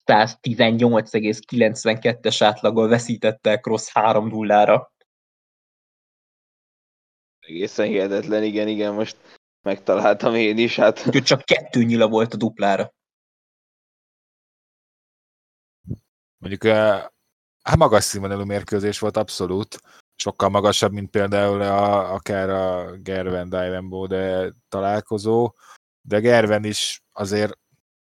118,92-es 0.05 2.37
átlaggal 2.39 2.87
veszítette 2.87 3.57
Cross 3.57 3.91
3 3.91 4.27
0 4.27 4.91
Egészen 7.39 7.87
hihetetlen, 7.87 8.43
igen, 8.43 8.67
igen, 8.67 8.93
most 8.93 9.17
megtaláltam 9.61 10.35
én 10.35 10.57
is. 10.57 10.75
Hát. 10.75 11.07
Úgyhogy 11.07 11.23
csak 11.23 11.41
kettő 11.41 11.83
nyila 11.83 12.07
volt 12.07 12.33
a 12.33 12.37
duplára. 12.37 12.93
Mondjuk 16.37 16.63
hát 17.63 17.77
magas 17.77 18.03
színvonalú 18.03 18.45
mérkőzés 18.45 18.99
volt 18.99 19.17
abszolút, 19.17 19.79
sokkal 20.15 20.49
magasabb, 20.49 20.91
mint 20.91 21.09
például 21.09 21.61
a, 21.61 22.13
akár 22.13 22.49
a 22.49 22.97
Gerven 22.97 23.49
Divenbo 23.49 24.07
de 24.07 24.53
találkozó, 24.69 25.53
de 26.01 26.19
Gerven 26.19 26.63
is 26.63 27.03
azért, 27.11 27.57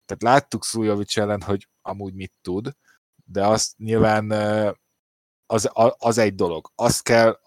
tehát 0.06 0.22
láttuk 0.22 0.64
Szújovics 0.64 1.18
ellen, 1.18 1.42
hogy 1.42 1.68
amúgy 1.82 2.14
mit 2.14 2.32
tud, 2.42 2.70
de 3.24 3.46
azt 3.46 3.76
nyilván 3.76 4.30
az, 5.46 5.70
az 5.98 6.18
egy 6.18 6.34
dolog. 6.34 6.70
Azt 6.74 7.02
kell, 7.02 7.38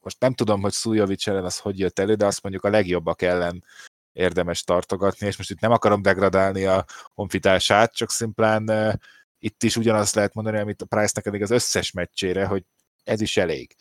most 0.00 0.20
nem 0.20 0.34
tudom, 0.34 0.60
hogy 0.60 0.72
Szújovics 0.72 1.28
ellen 1.28 1.44
az 1.44 1.58
hogy 1.58 1.78
jött 1.78 1.98
elő, 1.98 2.14
de 2.14 2.26
azt 2.26 2.42
mondjuk 2.42 2.64
a 2.64 2.68
legjobbak 2.68 3.22
ellen 3.22 3.64
érdemes 4.12 4.62
tartogatni, 4.62 5.26
és 5.26 5.36
most 5.36 5.50
itt 5.50 5.60
nem 5.60 5.70
akarom 5.70 6.02
degradálni 6.02 6.64
a 6.64 6.84
honfitársát, 7.14 7.94
csak 7.94 8.10
szimplán 8.10 8.98
itt 9.38 9.62
is 9.62 9.76
ugyanazt 9.76 10.14
lehet 10.14 10.34
mondani, 10.34 10.58
amit 10.58 10.82
a 10.82 10.86
Price-nek 10.86 11.26
eddig 11.26 11.42
az 11.42 11.50
összes 11.50 11.92
meccsére, 11.92 12.46
hogy 12.46 12.64
ez 13.04 13.20
is 13.20 13.36
elég. 13.36 13.76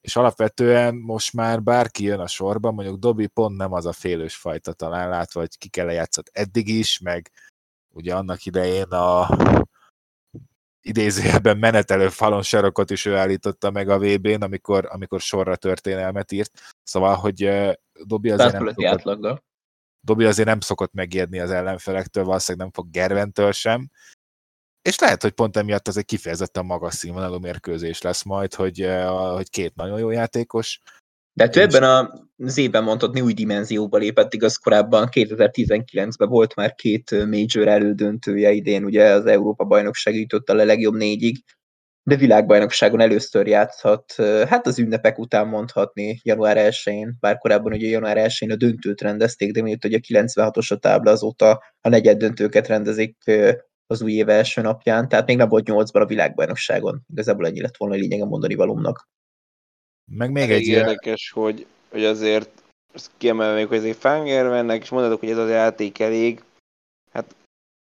És 0.00 0.16
alapvetően 0.16 0.94
most 0.94 1.32
már 1.32 1.62
bárki 1.62 2.04
jön 2.04 2.20
a 2.20 2.26
sorba, 2.26 2.70
mondjuk 2.70 2.98
Dobby 2.98 3.26
pont 3.26 3.56
nem 3.56 3.72
az 3.72 3.86
a 3.86 3.92
félős 3.92 4.36
fajta 4.36 4.72
talán 4.72 5.08
látva, 5.08 5.40
hogy 5.40 5.58
ki 5.58 5.68
kell 5.68 5.90
játszott 5.90 6.30
eddig 6.32 6.68
is, 6.68 6.98
meg 6.98 7.30
ugye 7.88 8.14
annak 8.14 8.44
idején 8.44 8.84
a 8.84 9.28
idézőjelben 10.80 11.58
menetelő 11.58 12.08
falon 12.08 12.42
sarokot 12.42 12.90
is 12.90 13.04
ő 13.04 13.16
állította 13.16 13.70
meg 13.70 13.88
a 13.88 13.98
VB-n, 13.98 14.42
amikor, 14.42 14.88
amikor 14.90 15.20
sorra 15.20 15.56
történelmet 15.56 16.32
írt. 16.32 16.74
Szóval, 16.82 17.14
hogy 17.14 17.50
Dobby 18.04 18.30
azért 18.30 18.52
nem 18.52 18.66
szokott, 18.74 19.42
Dobby 20.00 20.24
azért 20.24 20.48
nem 20.48 20.60
szokott 20.60 20.92
megijedni 20.92 21.38
az 21.38 21.50
ellenfelektől, 21.50 22.24
valószínűleg 22.24 22.66
nem 22.66 22.74
fog 22.74 22.90
Gerventől 22.90 23.52
sem, 23.52 23.90
és 24.82 24.98
lehet, 24.98 25.22
hogy 25.22 25.32
pont 25.32 25.56
emiatt 25.56 25.88
az 25.88 25.96
egy 25.96 26.04
kifejezetten 26.04 26.64
magas 26.64 26.94
színvonalú 26.94 27.38
mérkőzés 27.38 28.02
lesz 28.02 28.22
majd, 28.22 28.54
hogy, 28.54 28.84
uh, 28.84 29.34
hogy 29.34 29.50
két 29.50 29.74
nagyon 29.74 29.98
jó 29.98 30.10
játékos. 30.10 30.80
De 31.32 31.44
hát 31.44 31.56
ebben 31.56 32.10
az 32.36 32.58
évben 32.58 32.82
mondhatni 32.82 33.20
új 33.20 33.32
dimenzióba 33.32 33.98
lépett, 33.98 34.34
igaz 34.34 34.56
korábban 34.56 35.08
2019-ben 35.10 36.28
volt 36.28 36.54
már 36.54 36.74
két 36.74 37.10
major 37.10 37.68
elődöntője 37.68 38.50
idén, 38.50 38.84
ugye 38.84 39.12
az 39.12 39.26
Európa 39.26 39.64
bajnokság 39.64 40.14
jutott 40.14 40.48
a 40.48 40.54
legjobb 40.54 40.94
négyig, 40.94 41.36
de 42.02 42.16
világbajnokságon 42.16 43.00
először 43.00 43.46
játszhat, 43.46 44.12
hát 44.48 44.66
az 44.66 44.78
ünnepek 44.78 45.18
után 45.18 45.48
mondhatni 45.48 46.20
január 46.22 46.56
1-én, 46.58 47.16
bár 47.20 47.38
korábban 47.38 47.72
ugye 47.72 47.88
január 47.88 48.16
1-én 48.20 48.50
a 48.50 48.56
döntőt 48.56 49.00
rendezték, 49.00 49.52
de 49.52 49.62
miért 49.62 49.82
hogy 49.82 49.94
a 49.94 49.98
96-os 49.98 50.72
a 50.72 50.76
tábla 50.76 51.10
azóta 51.10 51.62
a 51.80 51.88
negyed 51.88 52.18
döntőket 52.18 52.66
rendezik 52.66 53.16
az 53.90 54.02
új 54.02 54.12
év 54.12 54.28
első 54.28 54.60
napján, 54.60 55.08
tehát 55.08 55.26
még 55.26 55.36
nem 55.36 55.48
volt 55.48 55.68
8-ban 55.70 56.02
a 56.02 56.06
világbajnokságon. 56.06 57.00
Igazából 57.12 57.46
ennyi 57.46 57.60
lett 57.60 57.76
volna 57.76 57.94
a 57.94 57.98
lényeg 57.98 58.20
a 58.20 58.24
mondani 58.24 58.54
valómnak. 58.54 59.08
Meg 60.10 60.30
még 60.30 60.50
egy... 60.50 60.66
érdekes, 60.66 61.30
hogy, 61.30 61.66
hogy 61.90 62.04
azért 62.04 62.50
azt 62.92 63.10
kiemelve 63.16 63.66
hogy 63.66 63.76
ezért 63.76 63.98
Fangervennek, 63.98 64.82
és 64.82 64.88
mondhatok, 64.88 65.20
hogy 65.20 65.30
ez 65.30 65.38
az 65.38 65.48
játék 65.48 65.98
elég, 65.98 66.42
hát 67.12 67.34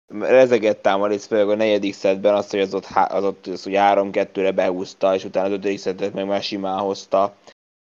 rezegett 0.08 0.88
ám 0.88 1.02
a 1.02 1.18
főleg 1.18 1.50
a 1.50 1.56
negyedik 1.56 1.94
szedben 1.94 2.34
azt, 2.34 2.52
hogy 2.52 2.60
az 2.60 2.74
ott, 2.74 2.86
az 2.86 3.24
ott 3.24 3.48
az, 3.48 3.64
hogy 3.64 3.74
3-2-re 3.76 4.52
behúzta, 4.52 5.16
és 5.16 5.24
utána 5.24 5.46
az 5.46 5.52
ötödik 5.52 5.80
szettet 5.80 6.14
meg 6.14 6.26
már 6.26 6.44
simán 6.44 6.80
hozta. 6.80 7.36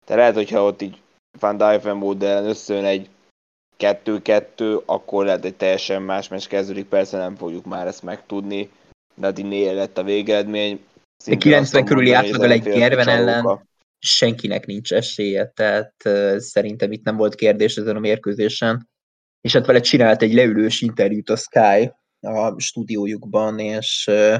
De 0.05 0.15
lehet, 0.15 0.35
hogyha 0.35 0.63
ott 0.63 0.81
így 0.81 1.01
Van 1.39 1.57
Dijvenbode 1.57 2.27
ellen 2.27 2.49
összejön 2.49 2.85
egy 2.85 3.09
2-2, 3.79 4.85
akkor 4.85 5.25
lehet 5.25 5.45
egy 5.45 5.55
teljesen 5.55 6.01
más 6.01 6.27
meccs 6.27 6.47
kezdődik, 6.47 6.85
persze 6.85 7.17
nem 7.17 7.35
fogjuk 7.35 7.65
már 7.65 7.87
ezt 7.87 8.03
megtudni, 8.03 8.69
de 9.15 9.25
hát 9.25 9.39
így 9.39 9.73
lett 9.73 9.97
a 9.97 10.03
végeredmény. 10.03 10.85
De 11.25 11.35
90 11.35 11.85
körüli 11.85 12.11
átlaggal 12.11 12.51
egy 12.51 12.63
Gerven 12.63 13.07
ellen 13.07 13.67
senkinek 13.99 14.65
nincs 14.65 14.93
esélye, 14.93 15.51
tehát 15.55 15.93
uh, 16.05 16.37
szerintem 16.37 16.91
itt 16.91 17.03
nem 17.03 17.15
volt 17.15 17.35
kérdés 17.35 17.75
ezen 17.75 17.95
a 17.95 17.99
mérkőzésen. 17.99 18.89
És 19.41 19.53
hát 19.53 19.65
vele 19.65 19.79
csinált 19.79 20.21
egy 20.21 20.33
leülős 20.33 20.81
interjút 20.81 21.29
a 21.29 21.35
Sky 21.35 21.91
a 22.19 22.59
stúdiójukban, 22.59 23.59
és 23.59 24.07
uh, 24.11 24.35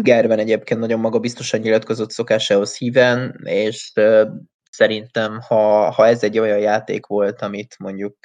Gerben 0.00 0.38
egyébként 0.38 0.80
nagyon 0.80 1.00
magabiztosan 1.00 1.60
nyilatkozott 1.60 2.10
szokásához 2.10 2.76
híven, 2.76 3.40
és 3.44 3.92
szerintem, 4.74 5.40
ha, 5.40 5.90
ha 5.90 6.06
ez 6.06 6.22
egy 6.22 6.38
olyan 6.38 6.58
játék 6.58 7.06
volt, 7.06 7.42
amit 7.42 7.78
mondjuk 7.78 8.18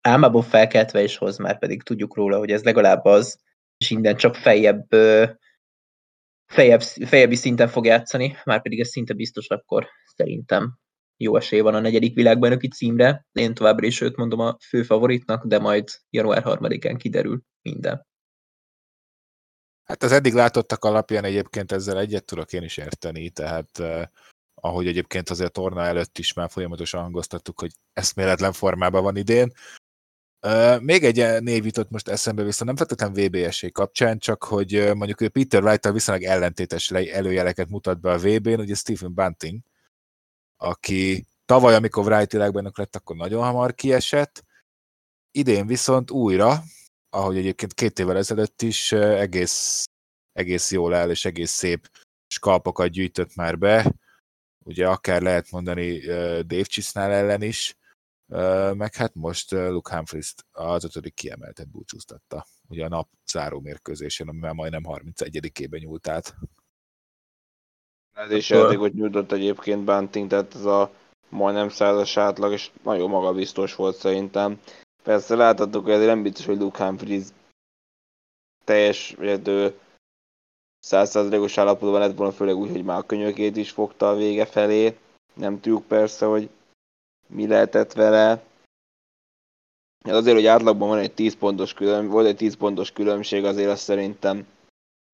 álmából 0.00 0.42
felkeltve 0.42 1.02
is 1.02 1.16
hoz, 1.16 1.36
már 1.38 1.58
pedig 1.58 1.82
tudjuk 1.82 2.16
róla, 2.16 2.38
hogy 2.38 2.50
ez 2.50 2.62
legalább 2.62 3.04
az, 3.04 3.40
és 3.76 3.90
innen 3.90 4.16
csak 4.16 4.34
feljebb 4.34 4.86
fejebb, 6.46 6.80
fejebbi 6.80 7.34
szinten 7.34 7.68
fog 7.68 7.84
játszani, 7.84 8.36
már 8.44 8.62
pedig 8.62 8.80
ez 8.80 8.88
szinte 8.88 9.14
biztos, 9.14 9.48
akkor 9.48 9.88
szerintem 10.16 10.78
jó 11.16 11.36
esély 11.36 11.60
van 11.60 11.74
a 11.74 11.80
negyedik 11.80 12.14
világbajnoki 12.14 12.68
címre. 12.68 13.26
Én 13.32 13.54
továbbra 13.54 13.86
is 13.86 14.00
őt 14.00 14.16
mondom 14.16 14.40
a 14.40 14.56
fő 14.68 14.82
favoritnak, 14.82 15.46
de 15.46 15.58
majd 15.58 15.88
január 16.10 16.42
3-án 16.44 16.94
kiderül 16.98 17.40
minden. 17.62 18.06
Hát 19.84 20.02
az 20.02 20.12
eddig 20.12 20.32
látottak 20.32 20.84
alapján 20.84 21.24
egyébként 21.24 21.72
ezzel 21.72 21.98
egyet 21.98 22.24
tudok 22.24 22.52
én 22.52 22.62
is 22.62 22.76
érteni, 22.76 23.30
tehát 23.30 23.78
eh, 23.78 24.02
ahogy 24.60 24.86
egyébként 24.86 25.30
azért 25.30 25.48
a 25.48 25.60
torna 25.60 25.82
előtt 25.82 26.18
is 26.18 26.32
már 26.32 26.50
folyamatosan 26.50 27.02
hangoztattuk, 27.02 27.60
hogy 27.60 27.72
eszméletlen 27.92 28.52
formában 28.52 29.02
van 29.02 29.16
idén. 29.16 29.52
Még 30.80 31.04
egy 31.04 31.42
név 31.42 31.64
jutott 31.64 31.90
most 31.90 32.08
eszembe, 32.08 32.42
viszont 32.42 32.64
nem 32.64 32.76
feltétlenül 32.76 33.28
VB 33.28 33.72
kapcsán, 33.72 34.18
csak 34.18 34.44
hogy 34.44 34.76
uh, 34.76 34.94
mondjuk 34.94 35.20
ő 35.20 35.28
Peter 35.28 35.62
wright 35.62 35.92
viszonylag 35.92 36.24
ellentétes 36.24 36.90
előjeleket 36.90 37.68
mutat 37.68 38.00
be 38.00 38.10
a 38.10 38.18
VB-n, 38.18 38.60
ugye 38.60 38.74
Stephen 38.74 39.14
Bunting, 39.14 39.60
aki 40.56 41.26
tavaly, 41.44 41.74
amikor 41.74 42.06
Wright 42.06 42.32
világbajnok 42.32 42.78
lett, 42.78 42.96
akkor 42.96 43.16
nagyon 43.16 43.44
hamar 43.44 43.74
kiesett, 43.74 44.44
idén 45.30 45.66
viszont 45.66 46.10
újra, 46.10 46.62
ahogy 47.10 47.36
egyébként 47.36 47.74
két 47.74 47.98
évvel 47.98 48.16
ezelőtt 48.16 48.62
is 48.62 48.92
egész, 48.92 49.84
egész 50.32 50.70
jól 50.70 50.94
áll, 50.94 51.10
és 51.10 51.24
egész 51.24 51.50
szép 51.50 51.90
skalpokat 52.26 52.88
gyűjtött 52.88 53.34
már 53.34 53.58
be, 53.58 53.94
ugye 54.66 54.88
akár 54.88 55.22
lehet 55.22 55.50
mondani 55.50 55.98
Dave 56.42 56.62
Chisnál 56.62 57.10
ellen 57.10 57.42
is, 57.42 57.76
meg 58.72 58.94
hát 58.94 59.14
most 59.14 59.50
Luke 59.50 59.94
humphries 59.94 60.34
az 60.52 60.84
ötödik 60.84 61.14
kiemeltet 61.14 61.68
búcsúztatta, 61.68 62.46
ugye 62.68 62.84
a 62.84 62.88
nap 62.88 63.08
záró 63.26 63.60
mérkőzésen, 63.60 64.28
amivel 64.28 64.52
majdnem 64.52 64.82
31-ében 64.84 65.80
nyúlt 65.80 66.08
át. 66.08 66.34
Ez 68.12 68.30
is 68.30 68.48
hogy 68.50 68.94
nyújtott 68.94 69.32
egyébként 69.32 69.84
Bunting, 69.84 70.30
tehát 70.30 70.54
ez 70.54 70.64
a 70.64 70.90
majdnem 71.28 71.68
százas 71.68 72.16
átlag, 72.16 72.52
és 72.52 72.70
nagyon 72.82 73.10
magabiztos 73.10 73.74
volt 73.74 73.96
szerintem. 73.96 74.60
Persze 75.02 75.34
láthattuk, 75.34 75.84
hogy 75.84 75.92
ezért 75.92 76.08
nem 76.08 76.22
biztos, 76.22 76.44
hogy 76.44 76.58
Luke 76.58 76.84
Humphries 76.84 77.24
teljes, 78.64 79.14
vagy 79.14 79.76
százszázalékos 80.86 81.58
állapotban 81.58 82.00
lett 82.00 82.16
volna, 82.16 82.32
főleg 82.32 82.56
úgy, 82.56 82.70
hogy 82.70 82.84
már 82.84 82.98
a 82.98 83.06
könyökét 83.06 83.56
is 83.56 83.70
fogta 83.70 84.08
a 84.08 84.16
vége 84.16 84.44
felé. 84.44 84.96
Nem 85.34 85.60
tudjuk 85.60 85.86
persze, 85.86 86.26
hogy 86.26 86.48
mi 87.26 87.46
lehetett 87.46 87.92
vele. 87.92 88.42
Azért, 90.04 90.36
hogy 90.36 90.46
átlagban 90.46 90.88
van 90.88 90.98
egy 90.98 91.12
10 91.12 91.36
pontos 91.36 91.72
külön, 91.72 92.08
volt 92.08 92.26
egy 92.26 92.36
10 92.36 92.56
pontos 92.56 92.92
különbség, 92.92 93.44
azért 93.44 93.70
azt 93.70 93.82
szerintem 93.82 94.46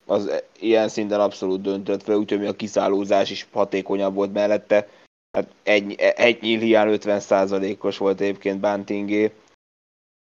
az 0.05 0.43
ilyen 0.59 0.89
szinten 0.89 1.19
abszolút 1.19 1.61
döntött 1.61 2.03
fel, 2.03 2.15
úgyhogy 2.15 2.45
a 2.45 2.55
kiszállózás 2.55 3.29
is 3.29 3.47
hatékonyabb 3.51 4.13
volt 4.13 4.33
mellette. 4.33 4.89
Hát 5.31 5.47
egy, 5.63 5.93
egy 5.99 6.41
nyíl 6.41 6.59
hiány 6.59 6.97
50%-os 7.01 7.97
volt 7.97 8.21
egyébként 8.21 8.59
Bantingé. 8.59 9.33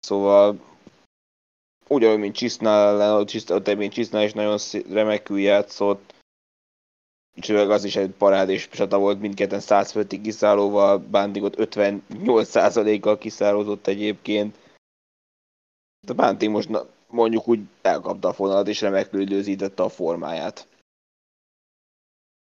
Szóval 0.01 0.61
ugyanúgy, 1.93 2.19
mint 2.19 2.35
Csisznál, 2.35 3.19
ott 3.49 3.77
mint 3.77 3.93
Csisznál 3.93 4.25
is 4.25 4.33
nagyon 4.33 4.59
remekül 4.91 5.39
játszott. 5.39 6.15
És 7.35 7.49
az 7.49 7.85
is 7.85 7.97
egy 7.97 8.11
parádés 8.11 8.69
csata 8.69 8.99
volt, 8.99 9.21
mindketten 9.21 9.61
100 9.61 9.91
fölti 9.91 10.21
kiszállóval, 10.21 10.99
Bántingot 10.99 11.55
58%-kal 11.59 13.19
kiszállózott 13.19 13.87
egyébként. 13.87 14.59
A 16.09 16.13
Bánting 16.13 16.53
most 16.53 16.69
mondjuk 17.07 17.49
úgy 17.49 17.61
elkapta 17.83 18.29
a 18.29 18.33
fonalat, 18.33 18.69
és 18.69 18.81
remekül 18.81 19.21
időzítette 19.21 19.83
a 19.83 19.89
formáját. 19.89 20.69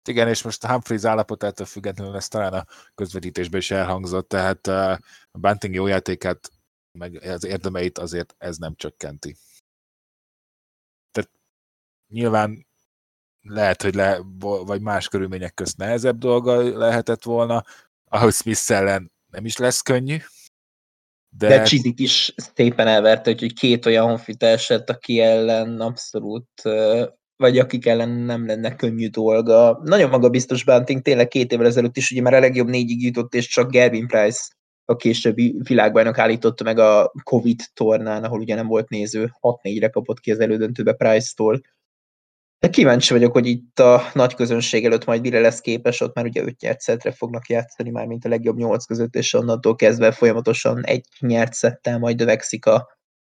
Igen, 0.09 0.29
és 0.29 0.43
most 0.43 0.67
Humphreys 0.67 1.05
állapotától 1.05 1.67
függetlenül 1.67 2.17
ez 2.17 2.29
talán 2.29 2.53
a 2.53 2.67
közvetítésben 2.95 3.61
is 3.61 3.71
elhangzott, 3.71 4.29
tehát 4.29 4.67
a 4.67 4.99
Bunting 5.39 5.75
jó 5.75 5.87
játékát 5.87 6.51
meg 6.99 7.23
az 7.23 7.45
érdemeit 7.45 7.99
azért 7.99 8.35
ez 8.39 8.57
nem 8.57 8.75
csökkenti. 8.77 9.37
Tehát 11.11 11.31
nyilván 12.09 12.67
lehet, 13.41 13.83
hogy 13.83 13.95
le, 13.95 14.21
vagy 14.41 14.81
más 14.81 15.09
körülmények 15.09 15.55
közt 15.55 15.77
nehezebb 15.77 16.19
dolga 16.19 16.79
lehetett 16.79 17.23
volna, 17.23 17.65
ahogy 18.05 18.33
Smith 18.33 18.71
ellen 18.71 19.13
nem 19.31 19.45
is 19.45 19.57
lesz 19.57 19.81
könnyű. 19.81 20.17
De, 21.37 21.49
de 21.49 21.63
Csizik 21.63 22.01
is 22.01 22.35
szépen 22.37 22.87
elverte, 22.87 23.35
hogy 23.39 23.53
két 23.53 23.87
olyan 23.87 24.07
honfita 24.07 24.47
esett, 24.47 24.91
aki 24.91 25.21
ellen 25.21 25.81
abszolút, 25.81 26.63
vagy 27.37 27.59
akik 27.59 27.87
ellen 27.87 28.09
nem 28.09 28.47
lenne 28.47 28.77
könnyű 28.77 29.09
dolga. 29.09 29.81
Nagyon 29.83 30.11
magabiztos 30.11 30.65
Bunting, 30.65 31.03
tényleg 31.03 31.29
két 31.29 31.53
évvel 31.53 31.67
ezelőtt 31.67 31.97
is 31.97 32.11
ugye 32.11 32.23
már 32.23 32.35
a 32.35 32.41
legjobb 32.41 32.69
négyig 32.69 33.03
jutott, 33.03 33.35
és 33.35 33.47
csak 33.47 33.71
Gervin 33.71 34.07
Price 34.07 34.53
a 34.85 34.97
későbbi 34.97 35.61
világbajnok 35.63 36.19
állította 36.19 36.65
meg 36.65 36.79
a 36.79 37.13
Covid 37.23 37.61
tornán, 37.75 38.25
ahol 38.25 38.41
ugye 38.41 38.55
nem 38.55 38.67
volt 38.67 38.89
néző, 38.89 39.33
6-4-re 39.41 39.89
kapott 39.89 40.21
ki 40.21 40.31
az 40.31 40.41
elődöntőbe 40.41 40.93
Price-tól. 40.93 41.61
De 42.59 42.71
kíváncsi 42.71 43.13
vagyok, 43.13 43.33
hogy 43.33 43.47
itt 43.47 43.79
a 43.79 44.03
nagy 44.15 44.35
közönség 44.35 44.85
előtt 44.85 45.05
majd 45.05 45.21
mire 45.21 45.41
lesz 45.41 45.61
képes, 45.61 46.01
ott 46.01 46.15
már 46.15 46.25
ugye 46.25 46.43
5 46.43 46.61
nyert 46.61 46.81
szettre 46.81 47.13
fognak 47.13 47.49
játszani, 47.49 47.91
már 47.91 48.07
mint 48.07 48.25
a 48.25 48.29
legjobb 48.29 48.57
8 48.57 48.85
között, 48.85 49.15
és 49.15 49.35
onnantól 49.35 49.77
kezdve 49.77 50.13
folyamatosan 50.13 50.85
egy 50.85 51.07
nyert 51.19 51.53
szettel 51.53 51.99
majd 51.99 52.19
növekszik 52.19 52.67
a, 52.67 52.75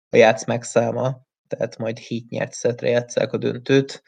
a 0.08 0.16
játszmák 0.16 0.62
száma, 0.62 1.20
tehát 1.48 1.78
majd 1.78 1.98
7 1.98 2.28
nyert 2.28 2.52
szetre 2.52 2.88
játszák 2.88 3.32
a 3.32 3.36
döntőt. 3.36 4.02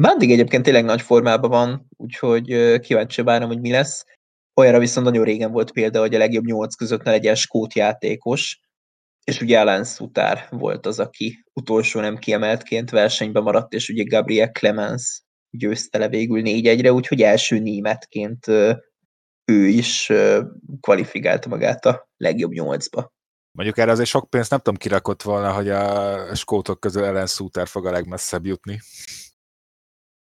Bandig 0.00 0.30
egyébként 0.30 0.62
tényleg 0.62 0.84
nagy 0.84 1.02
formában 1.02 1.50
van, 1.50 1.88
úgyhogy 1.96 2.78
kíváncsi 2.80 3.22
várom, 3.22 3.48
hogy 3.48 3.60
mi 3.60 3.70
lesz. 3.70 4.04
Olyanra 4.60 4.78
viszont 4.78 5.06
nagyon 5.06 5.24
régen 5.24 5.52
volt 5.52 5.72
példa, 5.72 6.00
hogy 6.00 6.14
a 6.14 6.18
legjobb 6.18 6.44
nyolc 6.44 6.74
között 6.74 7.02
ne 7.02 7.10
legyen 7.10 7.34
skót 7.34 7.74
játékos, 7.74 8.60
és 9.24 9.40
ugye 9.40 9.60
Alan 9.60 9.84
Sutár 9.84 10.46
volt 10.50 10.86
az, 10.86 10.98
aki 10.98 11.44
utolsó 11.52 12.00
nem 12.00 12.16
kiemeltként 12.16 12.90
versenyben 12.90 13.42
maradt, 13.42 13.72
és 13.72 13.88
ugye 13.88 14.02
Gabriel 14.02 14.50
Clemens 14.50 15.22
győzte 15.50 15.98
le 15.98 16.08
végül 16.08 16.42
4-1-re, 16.44 16.92
úgyhogy 16.92 17.22
első 17.22 17.58
németként 17.58 18.46
ő 19.44 19.66
is 19.66 20.12
kvalifikálta 20.80 21.48
magát 21.48 21.84
a 21.84 22.08
legjobb 22.16 22.52
nyolcba. 22.52 23.14
Mondjuk 23.50 23.78
erre 23.78 23.90
azért 23.90 24.08
sok 24.08 24.30
pénzt 24.30 24.50
nem 24.50 24.58
tudom 24.58 24.78
kirakott 24.78 25.22
volna, 25.22 25.52
hogy 25.52 25.68
a 25.68 26.34
skótok 26.34 26.80
közül 26.80 27.04
Ellen 27.04 27.26
Suter 27.26 27.66
fog 27.66 27.86
a 27.86 27.90
legmesszebb 27.90 28.46
jutni. 28.46 28.80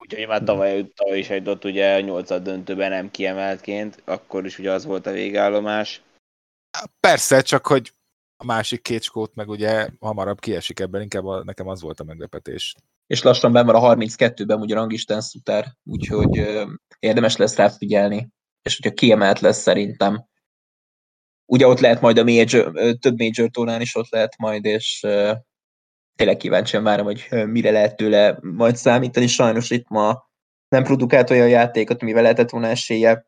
Úgyhogy 0.04 0.28
már 0.28 0.44
tavaly, 0.44 0.92
tavaly 0.96 1.18
is 1.18 1.30
egy 1.30 1.50
ott 1.50 1.66
ugye 1.66 1.96
a 1.96 2.00
nyolcad 2.00 2.44
döntőben 2.44 2.90
nem 2.90 3.12
kiemeltként, 3.12 4.02
akkor 4.06 4.46
is 4.46 4.60
ugye 4.60 4.72
az 4.72 4.86
volt 4.86 5.06
a 5.06 5.12
végállomás. 5.12 6.02
Persze, 7.00 7.42
csak 7.42 7.68
hogy 7.68 7.94
a 8.38 8.46
másik 8.46 8.82
két 8.82 9.02
skót 9.02 9.36
meg 9.36 9.50
ugye 9.50 9.90
hamarabb 10.00 10.40
kiesik 10.40 10.80
ebben, 10.80 11.02
inkább 11.02 11.26
a, 11.26 11.44
nekem 11.44 11.68
az 11.68 11.82
volt 11.82 12.00
a 12.00 12.04
meglepetés. 12.04 12.76
És 13.08 13.22
lassan 13.22 13.52
ben 13.52 13.66
van 13.66 13.76
a 13.76 13.96
32-ben 13.96 14.60
ugye 14.60 14.76
Rangisten 14.76 15.22
Suter, 15.22 15.66
úgyhogy 15.84 16.38
ö, 16.38 16.66
érdemes 17.00 17.36
lesz 17.36 17.56
rá 17.56 17.70
figyelni, 17.70 18.30
és 18.62 18.76
hogyha 18.76 18.96
kiemelt 18.96 19.40
lesz 19.40 19.62
szerintem. 19.62 20.26
Ugye 21.46 21.68
ott 21.68 21.80
lehet 21.80 22.02
majd 22.02 22.18
a 22.18 22.24
major, 22.24 22.72
több 23.00 23.18
major 23.20 23.50
tónán 23.50 23.82
is 23.82 23.96
ott 23.96 24.10
lehet 24.10 24.38
majd, 24.38 24.66
és 24.66 25.04
ö, 25.04 25.34
tényleg 26.16 26.38
kíváncsian 26.38 26.84
várom, 26.84 27.06
hogy 27.06 27.28
mire 27.46 27.72
lehet 27.72 27.96
tőle 27.96 28.38
majd 28.42 28.76
számítani. 28.76 29.28
Sajnos 29.28 29.70
itt 29.70 29.88
ma 29.90 30.30
nem 30.68 30.84
produkált 30.84 31.30
olyan 31.30 31.50
játékot, 31.50 32.02
mivel 32.02 32.22
lehetett 32.22 32.50
volna 32.50 32.68
esélye 32.68 33.26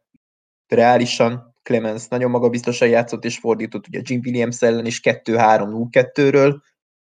reálisan. 0.68 1.54
Clemens 1.64 2.08
nagyon 2.08 2.30
magabiztosan 2.30 2.88
játszott 2.88 3.26
és 3.26 3.38
fordított, 3.38 3.88
ugye 3.88 4.02
Jim 4.04 4.22
Williams 4.26 4.62
ellen 4.62 4.86
is 4.86 5.00
2-3-0-2-ről, 5.04 6.58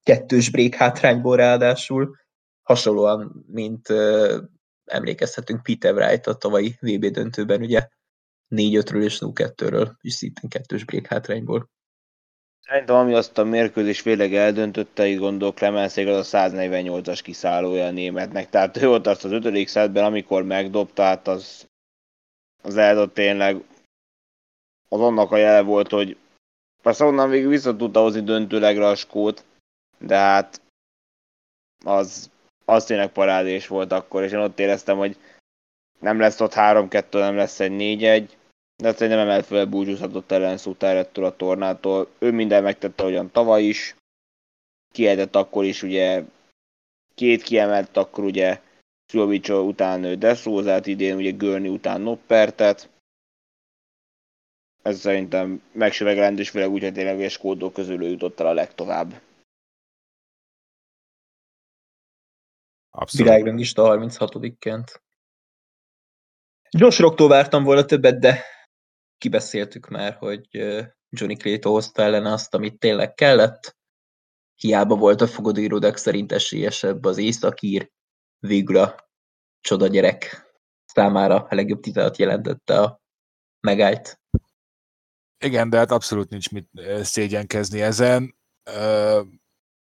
kettős 0.03 0.51
break 0.51 0.75
hátrányból 0.75 1.37
ráadásul, 1.37 2.17
hasonlóan, 2.63 3.45
mint 3.47 3.89
uh, 3.89 4.35
emlékezhetünk 4.85 5.63
Peter 5.63 5.95
Wright 5.95 6.27
a 6.27 6.35
tavalyi 6.35 6.77
VB 6.81 7.07
döntőben, 7.07 7.61
ugye 7.61 7.89
4-5-ről 8.49 9.03
és 9.03 9.19
0-2-ről, 9.21 9.91
és 10.01 10.13
szintén 10.13 10.51
kettős 10.51 10.85
break 10.85 11.07
hátrányból. 11.07 11.71
Szerintem 12.69 12.97
ami 12.97 13.15
azt 13.15 13.39
a 13.39 13.45
mérkőzés 13.45 14.03
végleg 14.03 14.35
eldöntötte, 14.35 15.07
így 15.07 15.19
gondol 15.19 15.53
Clemenszék, 15.53 16.07
az 16.07 16.35
a 16.35 16.39
148-as 16.39 17.21
kiszállója 17.23 17.87
a 17.87 17.91
németnek. 17.91 18.51
Tehát 18.51 18.77
ő 18.77 18.91
ott 18.91 19.07
azt 19.07 19.25
az 19.25 19.33
ötödik 19.33 19.69
szedben, 19.69 20.05
amikor 20.05 20.43
megdobta, 20.45 21.03
hát 21.03 21.29
az, 21.29 21.69
az 22.63 22.77
eldott 22.77 23.15
tényleg 23.15 23.63
az 24.89 25.01
annak 25.01 25.31
a 25.33 25.37
jele 25.37 25.61
volt, 25.61 25.91
hogy 25.91 26.17
persze 26.83 27.05
onnan 27.05 27.31
végül 27.31 27.51
vissza 27.51 27.77
tudta 27.77 28.01
hozni 28.01 28.23
döntőlegre 28.23 28.87
a 28.87 28.95
skót, 28.95 29.45
de 29.99 30.17
hát 30.17 30.61
az, 31.85 32.31
az 32.65 32.85
tényleg 32.85 33.13
parádés 33.13 33.67
volt 33.67 33.93
akkor, 33.93 34.23
és 34.23 34.33
én 34.33 34.39
ott 34.39 34.59
éreztem, 34.59 34.97
hogy 34.97 35.17
nem 36.01 36.19
lesz 36.19 36.41
ott 36.41 36.53
3-2, 36.55 37.13
nem 37.13 37.37
lesz 37.37 37.61
egy 37.61 37.73
4-1, 37.75 38.29
de 38.77 38.93
szerintem 38.93 39.19
emelt 39.19 39.47
fel 39.47 39.67
búcsúzhatott 39.67 40.31
ellen 40.31 40.57
Szutár 40.57 40.97
ettől 40.97 41.25
a 41.25 41.37
tornától. 41.37 42.11
Ő 42.19 42.31
minden 42.31 42.63
megtette, 42.63 43.03
ahogyan 43.03 43.31
tavaly 43.31 43.63
is. 43.63 43.97
Kiedett 44.93 45.35
akkor 45.35 45.65
is 45.65 45.83
ugye 45.83 46.25
két 47.15 47.43
kiemelt, 47.43 47.97
akkor 47.97 48.25
ugye 48.25 48.61
Szlovics 49.07 49.49
után 49.49 50.19
Deszrózát, 50.19 50.87
idén 50.87 51.17
ugye 51.17 51.31
Görni 51.31 51.69
után 51.69 52.01
Noppertet. 52.01 52.89
Ez 54.83 54.99
szerintem 54.99 55.63
megsüvegelendő, 55.73 56.41
és 56.41 56.51
főleg 56.51 56.71
úgy, 56.71 56.83
hogy 56.83 56.93
tényleg 56.93 57.21
a 57.21 57.29
skódok 57.29 57.73
közül 57.73 58.03
ő 58.03 58.09
jutott 58.09 58.41
el 58.41 58.47
a 58.47 58.53
legtovább. 58.53 59.21
Abszolút. 62.91 63.27
Világrangista 63.27 63.99
36-ként. 63.99 65.01
Josh 66.71 67.01
Rocktól 67.01 67.29
vártam 67.29 67.65
volna 67.65 67.85
többet, 67.85 68.19
de 68.19 68.45
kibeszéltük 69.19 69.89
már, 69.89 70.15
hogy 70.15 70.49
Johnny 71.11 71.37
Clayton 71.37 71.73
hozta 71.73 72.03
ellene 72.03 72.33
azt, 72.33 72.55
amit 72.55 72.79
tényleg 72.79 73.15
kellett. 73.15 73.77
Hiába 74.55 74.97
volt 74.97 75.21
a 75.21 75.27
fogadóirodák 75.27 75.97
szerint 75.97 76.33
esélyesebb 76.33 77.05
az 77.05 77.19
északír, 77.19 77.91
végül 78.39 78.77
a 78.77 79.09
csoda 79.61 79.87
gyerek 79.87 80.53
számára 80.85 81.47
a 81.49 81.55
legjobb 81.55 81.81
titelt 81.81 82.17
jelentette 82.17 82.81
a 82.81 83.01
megállt. 83.61 84.21
Igen, 85.45 85.71
de 85.71 85.77
hát 85.77 85.91
abszolút 85.91 86.31
nincs 86.31 86.51
mit 86.51 86.69
szégyenkezni 87.03 87.81
ezen, 87.81 88.37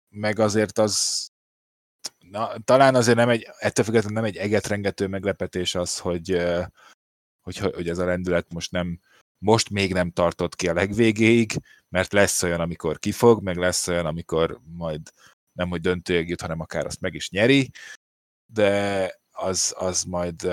meg 0.08 0.38
azért 0.38 0.78
az 0.78 1.28
na, 2.30 2.58
talán 2.64 2.94
azért 2.94 3.16
nem 3.16 3.28
egy, 3.28 3.48
ettől 3.58 3.84
függetlenül 3.84 4.20
nem 4.20 4.28
egy 4.28 4.36
egetrengető 4.36 5.06
meglepetés 5.06 5.74
az, 5.74 5.98
hogy, 5.98 6.42
hogy, 7.40 7.56
hogy 7.56 7.88
ez 7.88 7.98
a 7.98 8.04
rendület 8.04 8.52
most 8.52 8.70
nem, 8.70 9.00
most 9.38 9.70
még 9.70 9.92
nem 9.92 10.11
tartott 10.11 10.55
ki 10.55 10.68
a 10.68 10.72
legvégéig, 10.72 11.53
mert 11.88 12.12
lesz 12.12 12.42
olyan, 12.42 12.61
amikor 12.61 12.99
kifog, 12.99 13.42
meg 13.42 13.57
lesz 13.57 13.88
olyan, 13.88 14.07
amikor 14.07 14.61
majd 14.72 15.01
nem, 15.53 15.68
hogy 15.68 15.81
döntőjeg 15.81 16.29
jut, 16.29 16.40
hanem 16.40 16.61
akár 16.61 16.87
azt 16.87 17.01
meg 17.01 17.14
is 17.14 17.31
nyeri, 17.31 17.70
de 18.53 19.12
az, 19.31 19.75
az 19.79 20.03
majd 20.03 20.44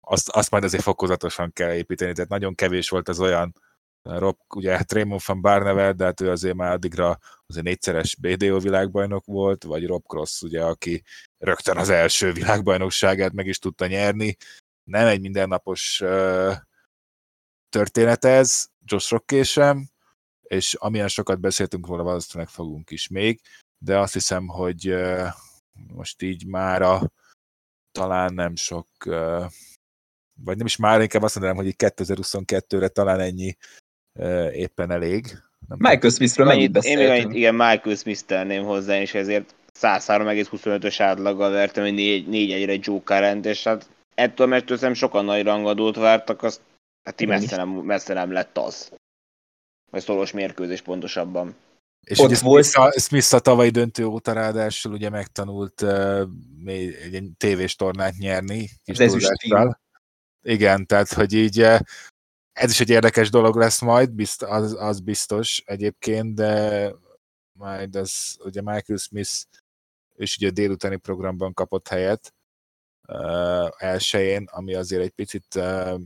azt, 0.00 0.28
azt 0.28 0.50
majd 0.50 0.64
azért 0.64 0.82
fokozatosan 0.82 1.52
kell 1.52 1.72
építeni, 1.72 2.12
tehát 2.12 2.30
nagyon 2.30 2.54
kevés 2.54 2.88
volt 2.88 3.08
az 3.08 3.20
olyan 3.20 3.54
Rob, 4.02 4.36
ugye 4.54 4.76
hát 4.76 4.92
Raymond 4.92 5.20
van 5.26 5.40
Barnevel, 5.40 5.92
de 5.92 6.04
hát 6.04 6.20
ő 6.20 6.30
azért 6.30 6.54
már 6.54 6.72
addigra 6.72 7.18
azért 7.46 7.64
négyszeres 7.64 8.14
BDO 8.14 8.58
világbajnok 8.58 9.24
volt, 9.24 9.64
vagy 9.64 9.86
Rob 9.86 10.06
Cross, 10.06 10.42
ugye, 10.42 10.64
aki 10.64 11.02
rögtön 11.38 11.76
az 11.76 11.88
első 11.88 12.32
világbajnokságát 12.32 13.32
meg 13.32 13.46
is 13.46 13.58
tudta 13.58 13.86
nyerni. 13.86 14.36
Nem 14.84 15.06
egy 15.06 15.20
mindennapos 15.20 16.00
uh, 16.00 16.54
történet 17.68 18.24
ez, 18.24 18.66
Josh 18.84 19.10
Rocké 19.10 19.42
sem, 19.42 19.88
és 20.42 20.74
amilyen 20.74 21.08
sokat 21.08 21.40
beszéltünk 21.40 21.86
volna, 21.86 22.02
valószínűleg 22.02 22.52
fogunk 22.52 22.90
is 22.90 23.08
még, 23.08 23.40
de 23.78 23.98
azt 23.98 24.12
hiszem, 24.12 24.46
hogy 24.46 24.94
most 25.94 26.22
így 26.22 26.46
mára 26.46 27.12
talán 27.92 28.34
nem 28.34 28.56
sok, 28.56 28.88
vagy 30.44 30.56
nem 30.56 30.66
is 30.66 30.76
már, 30.76 31.00
inkább 31.00 31.22
azt 31.22 31.34
mondanám, 31.34 31.64
hogy 31.64 31.74
2022-re 31.78 32.88
talán 32.88 33.20
ennyi 33.20 33.56
éppen 34.52 34.90
elég. 34.90 35.44
Nem 35.68 35.78
Michael 35.80 36.12
Smithről 36.12 36.46
mennyit 36.46 36.72
beszéltünk? 36.72 37.08
Én 37.08 37.26
még 37.26 37.36
igen, 37.36 37.54
Michael 37.54 37.96
Smith 37.96 38.20
tenném 38.20 38.64
hozzá, 38.64 39.00
és 39.00 39.14
ezért 39.14 39.54
103,25-ös 39.80 40.96
átlaggal 40.98 41.50
vertem, 41.50 41.84
hogy 41.84 41.94
4, 41.94 42.28
4 42.28 42.52
egyre 42.52 42.76
joker 42.80 43.46
és 43.46 43.64
hát 43.64 43.88
ettől 44.14 44.46
mert 44.46 44.66
tőlem 44.66 44.94
sokan 44.94 45.24
nagy 45.24 45.42
rangadót 45.42 45.96
vártak, 45.96 46.42
azt 46.42 46.60
hát 47.06 47.26
messze 47.26 47.56
nem, 47.56 47.68
messze 47.68 48.14
nem 48.14 48.32
lett 48.32 48.58
az. 48.58 48.92
Vagy 49.90 50.02
szoros 50.02 50.32
mérkőzés 50.32 50.82
pontosabban. 50.82 51.56
És 52.06 52.18
Ott 52.18 52.26
ugye 52.26 52.38
volt... 52.40 52.64
Smith, 52.64 52.96
a, 52.96 53.00
Smith 53.00 53.34
a 53.34 53.38
tavalyi 53.38 53.70
döntő 53.70 54.04
óta 54.04 54.32
ráadásul 54.32 54.92
ugye 54.92 55.10
megtanult 55.10 55.80
uh, 55.80 56.28
egy 56.66 57.30
tévés 57.36 57.76
tornát 57.76 58.16
nyerni. 58.16 58.68
Kis 58.84 58.98
Igen, 60.42 60.86
tehát 60.86 61.12
hogy 61.12 61.32
így 61.32 61.60
ez 62.52 62.70
is 62.70 62.80
egy 62.80 62.90
érdekes 62.90 63.30
dolog 63.30 63.56
lesz 63.56 63.80
majd, 63.80 64.10
bizt, 64.10 64.42
az, 64.42 64.76
az 64.78 65.00
biztos 65.00 65.62
egyébként, 65.64 66.34
de 66.34 66.92
majd 67.52 67.96
az 67.96 68.36
ugye 68.44 68.62
Michael 68.62 68.98
Smith 68.98 69.30
és 70.14 70.36
ugye 70.36 70.48
a 70.48 70.50
délutáni 70.50 70.96
programban 70.96 71.52
kapott 71.52 71.88
helyet 71.88 72.34
uh, 73.08 73.68
elsőjén, 73.76 74.48
ami 74.50 74.74
azért 74.74 75.02
egy 75.02 75.10
picit 75.10 75.54
uh, 75.54 76.00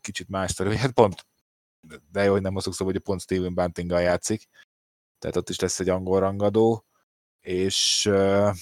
kicsit 0.00 0.28
más 0.28 0.50
sztori, 0.50 0.76
hát 0.76 0.92
pont 0.92 1.14
de 2.12 2.24
jó, 2.24 2.32
hogy 2.32 2.42
nem 2.42 2.52
mozog 2.52 2.72
szó, 2.72 2.84
hogy 2.84 2.98
pont 2.98 3.20
Steven 3.20 3.54
Buntinggal 3.54 4.00
játszik, 4.00 4.48
tehát 5.18 5.36
ott 5.36 5.48
is 5.48 5.60
lesz 5.60 5.80
egy 5.80 5.88
angol 5.88 6.20
rangadó, 6.20 6.84
és 7.40 8.06
uh, 8.10 8.54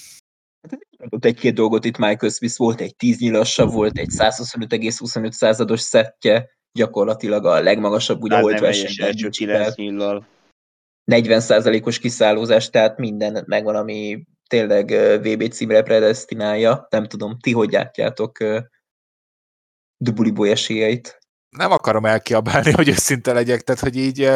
ott 1.09 1.25
egy-két 1.25 1.55
dolgot 1.55 1.85
itt 1.85 1.99
Michael 1.99 2.33
Smith 2.33 2.57
volt, 2.57 2.81
egy 2.81 2.97
10 2.97 3.19
nyilassa, 3.19 3.67
volt 3.67 3.99
egy 3.99 4.09
125,25 4.19 5.31
százados 5.31 5.81
szettje, 5.81 6.51
gyakorlatilag 6.73 7.45
a 7.45 7.61
legmagasabb 7.61 8.23
ugye 8.23 8.41
holt 8.41 8.59
versenyben. 8.61 9.07
40%-os 11.11 11.99
kiszállózás, 11.99 12.71
tehát 12.71 12.99
minden 12.99 13.45
megvan, 13.47 13.77
ami 13.77 14.25
tényleg 14.49 14.91
VB 15.21 15.49
címre 15.49 15.83
predestinálja. 15.83 16.87
Nem 16.91 17.07
tudom, 17.07 17.39
ti 17.39 17.53
hogy 17.53 17.71
látjátok 17.71 18.39
Dubuliboly 20.03 20.51
esélyeit? 20.51 21.19
Nem 21.51 21.71
akarom 21.71 22.05
elkiabálni, 22.05 22.71
hogy 22.81 22.89
őszinte 22.89 23.33
legyek, 23.33 23.61
tehát 23.61 23.81
hogy 23.81 23.97
így 23.97 24.31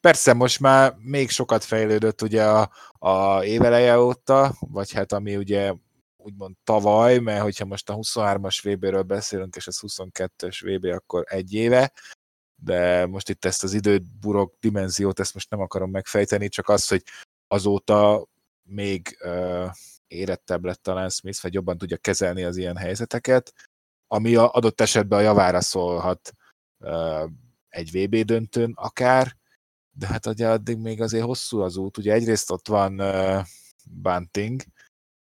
persze 0.00 0.32
most 0.32 0.60
már 0.60 0.94
még 0.98 1.30
sokat 1.30 1.64
fejlődött 1.64 2.22
ugye 2.22 2.44
a, 2.44 2.70
a 2.92 3.44
éveleje 3.44 3.98
óta, 3.98 4.54
vagy 4.60 4.92
hát 4.92 5.12
ami 5.12 5.36
ugye 5.36 5.74
úgymond 6.16 6.56
tavaly, 6.64 7.18
mert 7.18 7.42
hogyha 7.42 7.64
most 7.64 7.90
a 7.90 7.94
23-as 7.94 8.58
VB-ről 8.62 9.02
beszélünk, 9.02 9.56
és 9.56 9.66
ez 9.66 9.78
22-es 9.80 10.58
VB, 10.64 10.84
akkor 10.84 11.24
egy 11.28 11.54
éve, 11.54 11.92
de 12.62 13.06
most 13.06 13.28
itt 13.28 13.44
ezt 13.44 13.62
az 13.62 13.72
időburok 13.72 14.54
dimenziót, 14.60 15.20
ezt 15.20 15.34
most 15.34 15.50
nem 15.50 15.60
akarom 15.60 15.90
megfejteni, 15.90 16.48
csak 16.48 16.68
az, 16.68 16.88
hogy 16.88 17.02
azóta 17.48 18.26
még 18.62 19.18
uh, 19.24 19.66
érettebb 20.06 20.64
lett 20.64 20.82
talán 20.82 21.08
Smith, 21.08 21.42
vagy 21.42 21.54
jobban 21.54 21.78
tudja 21.78 21.96
kezelni 21.96 22.44
az 22.44 22.56
ilyen 22.56 22.76
helyzeteket, 22.76 23.52
ami 24.12 24.34
a 24.34 24.50
adott 24.50 24.80
esetben 24.80 25.18
a 25.18 25.22
javára 25.22 25.60
szólhat 25.60 26.32
egy 27.68 27.90
VB 27.92 28.16
döntőn 28.16 28.72
akár, 28.74 29.36
de 29.90 30.06
hát 30.06 30.26
ugye 30.26 30.48
addig 30.48 30.78
még 30.78 31.00
azért 31.00 31.24
hosszú 31.24 31.60
az 31.60 31.76
út. 31.76 31.98
Ugye 31.98 32.12
egyrészt 32.12 32.50
ott 32.50 32.68
van 32.68 33.02
Bunting, 33.90 34.62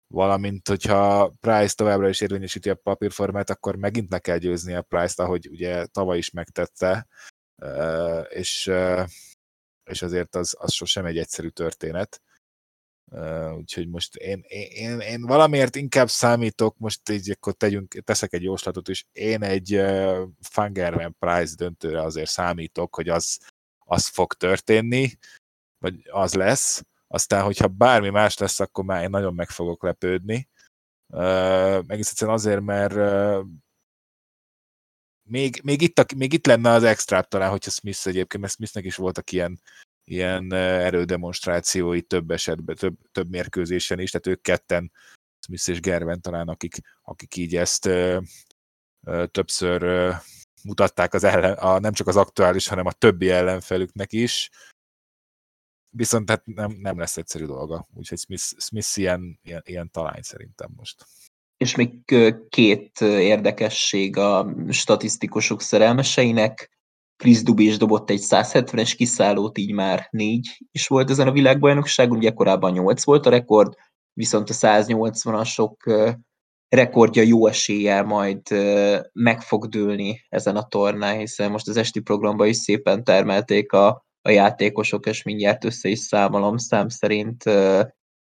valamint 0.06 0.68
hogyha 0.68 1.28
Price 1.40 1.74
továbbra 1.74 2.08
is 2.08 2.20
érvényesíti 2.20 2.70
a 2.70 2.74
papírformát, 2.74 3.50
akkor 3.50 3.76
megint 3.76 4.10
le 4.10 4.18
kell 4.18 4.38
győzni 4.38 4.74
a 4.74 4.82
Price-t, 4.82 5.18
ahogy 5.18 5.48
ugye 5.48 5.86
tavaly 5.86 6.18
is 6.18 6.30
megtette, 6.30 7.06
és, 8.28 8.72
és 9.90 10.02
azért 10.02 10.34
az, 10.34 10.56
az 10.58 10.72
sosem 10.72 11.06
egy 11.06 11.18
egyszerű 11.18 11.48
történet. 11.48 12.20
Úgyhogy 13.56 13.88
most 13.88 14.16
én, 14.16 14.44
én, 14.48 15.00
én 15.00 15.22
valamiért 15.22 15.76
inkább 15.76 16.08
számítok, 16.08 16.78
most 16.78 17.08
így 17.08 17.30
akkor 17.30 17.52
tegyünk, 17.52 17.94
teszek 18.04 18.32
egy 18.32 18.42
jóslatot 18.42 18.88
is, 18.88 19.06
én 19.12 19.42
egy 19.42 19.80
Fangerman 20.40 21.16
Price 21.18 21.54
döntőre 21.56 22.02
azért 22.02 22.30
számítok, 22.30 22.94
hogy 22.94 23.08
az, 23.08 23.38
az 23.78 24.06
fog 24.06 24.32
történni, 24.32 25.10
vagy 25.78 25.94
az 26.10 26.34
lesz, 26.34 26.84
aztán, 27.06 27.44
hogyha 27.44 27.68
bármi 27.68 28.08
más 28.08 28.38
lesz, 28.38 28.60
akkor 28.60 28.84
már 28.84 29.02
én 29.02 29.10
nagyon 29.10 29.34
meg 29.34 29.48
fogok 29.48 29.82
lepődni. 29.82 30.48
Uh, 31.06 31.84
egész 31.86 32.10
egyszerűen 32.10 32.36
azért, 32.36 32.60
mert 32.60 32.94
uh, 32.94 33.46
még, 35.22 35.60
még, 35.64 35.82
itt, 35.82 35.98
a, 35.98 36.04
még 36.16 36.32
itt 36.32 36.46
lenne 36.46 36.70
az 36.70 36.82
extra 36.82 37.22
talán, 37.22 37.50
hogyha 37.50 37.70
Smith 37.70 38.06
egyébként, 38.06 38.42
mert 38.42 38.54
Smithnek 38.54 38.84
is 38.84 38.96
voltak 38.96 39.32
ilyen, 39.32 39.60
ilyen 40.10 40.52
erődemonstrációi 40.52 42.02
több 42.02 42.30
esetben, 42.30 42.76
több, 42.76 42.94
több 43.12 43.30
mérkőzésen 43.30 43.98
is, 43.98 44.10
tehát 44.10 44.26
ők 44.26 44.42
ketten, 44.42 44.92
Smith 45.46 45.68
és 45.68 45.80
Gerven 45.80 46.20
talán, 46.20 46.48
akik, 46.48 46.76
akik 47.02 47.36
így 47.36 47.56
ezt 47.56 47.86
uh, 47.86 48.22
uh, 49.06 49.24
többször 49.24 49.84
uh, 49.84 50.14
mutatták 50.64 51.14
az 51.14 51.24
ellen, 51.24 51.52
a, 51.52 51.78
nem 51.78 51.92
csak 51.92 52.06
az 52.06 52.16
aktuális, 52.16 52.68
hanem 52.68 52.86
a 52.86 52.92
többi 52.92 53.30
ellenfelüknek 53.30 54.12
is 54.12 54.50
viszont 55.90 56.30
hát 56.30 56.46
nem, 56.46 56.76
nem 56.80 56.98
lesz 56.98 57.16
egyszerű 57.16 57.44
dolga, 57.44 57.88
úgyhogy 57.94 58.18
Smith, 58.18 58.42
Smith 58.42 58.98
ilyen, 58.98 59.40
ilyen, 59.42 59.62
ilyen 59.64 59.90
talány 59.90 60.22
szerintem 60.22 60.70
most. 60.76 61.06
És 61.56 61.74
még 61.74 62.04
két 62.48 63.00
érdekesség 63.00 64.16
a 64.16 64.54
statisztikusok 64.70 65.60
szerelmeseinek. 65.60 66.70
Chris 67.20 67.42
Dubi 67.42 67.66
is 67.66 67.76
dobott 67.76 68.10
egy 68.10 68.20
170-es 68.22 68.92
kiszállót, 68.96 69.58
így 69.58 69.72
már 69.72 70.06
négy 70.10 70.48
is 70.72 70.86
volt 70.86 71.10
ezen 71.10 71.28
a 71.28 71.32
világbajnokságon, 71.32 72.16
ugye 72.16 72.30
korábban 72.30 72.72
8 72.72 73.04
volt 73.04 73.26
a 73.26 73.30
rekord, 73.30 73.74
viszont 74.12 74.50
a 74.50 74.54
180-asok 74.54 75.72
rekordja 76.68 77.22
jó 77.22 77.46
eséllyel 77.46 78.04
majd 78.04 78.40
meg 79.12 79.40
fog 79.40 79.68
dőlni 79.68 80.20
ezen 80.28 80.56
a 80.56 80.66
tornán, 80.66 81.18
hiszen 81.18 81.50
most 81.50 81.68
az 81.68 81.76
esti 81.76 82.00
programban 82.00 82.46
is 82.46 82.56
szépen 82.56 83.04
termelték 83.04 83.72
a 83.72 84.08
a 84.22 84.30
játékosok, 84.30 85.06
és 85.06 85.22
mindjárt 85.22 85.64
össze 85.64 85.88
is 85.88 85.98
számolom, 85.98 86.56
szám 86.56 86.88
szerint 86.88 87.44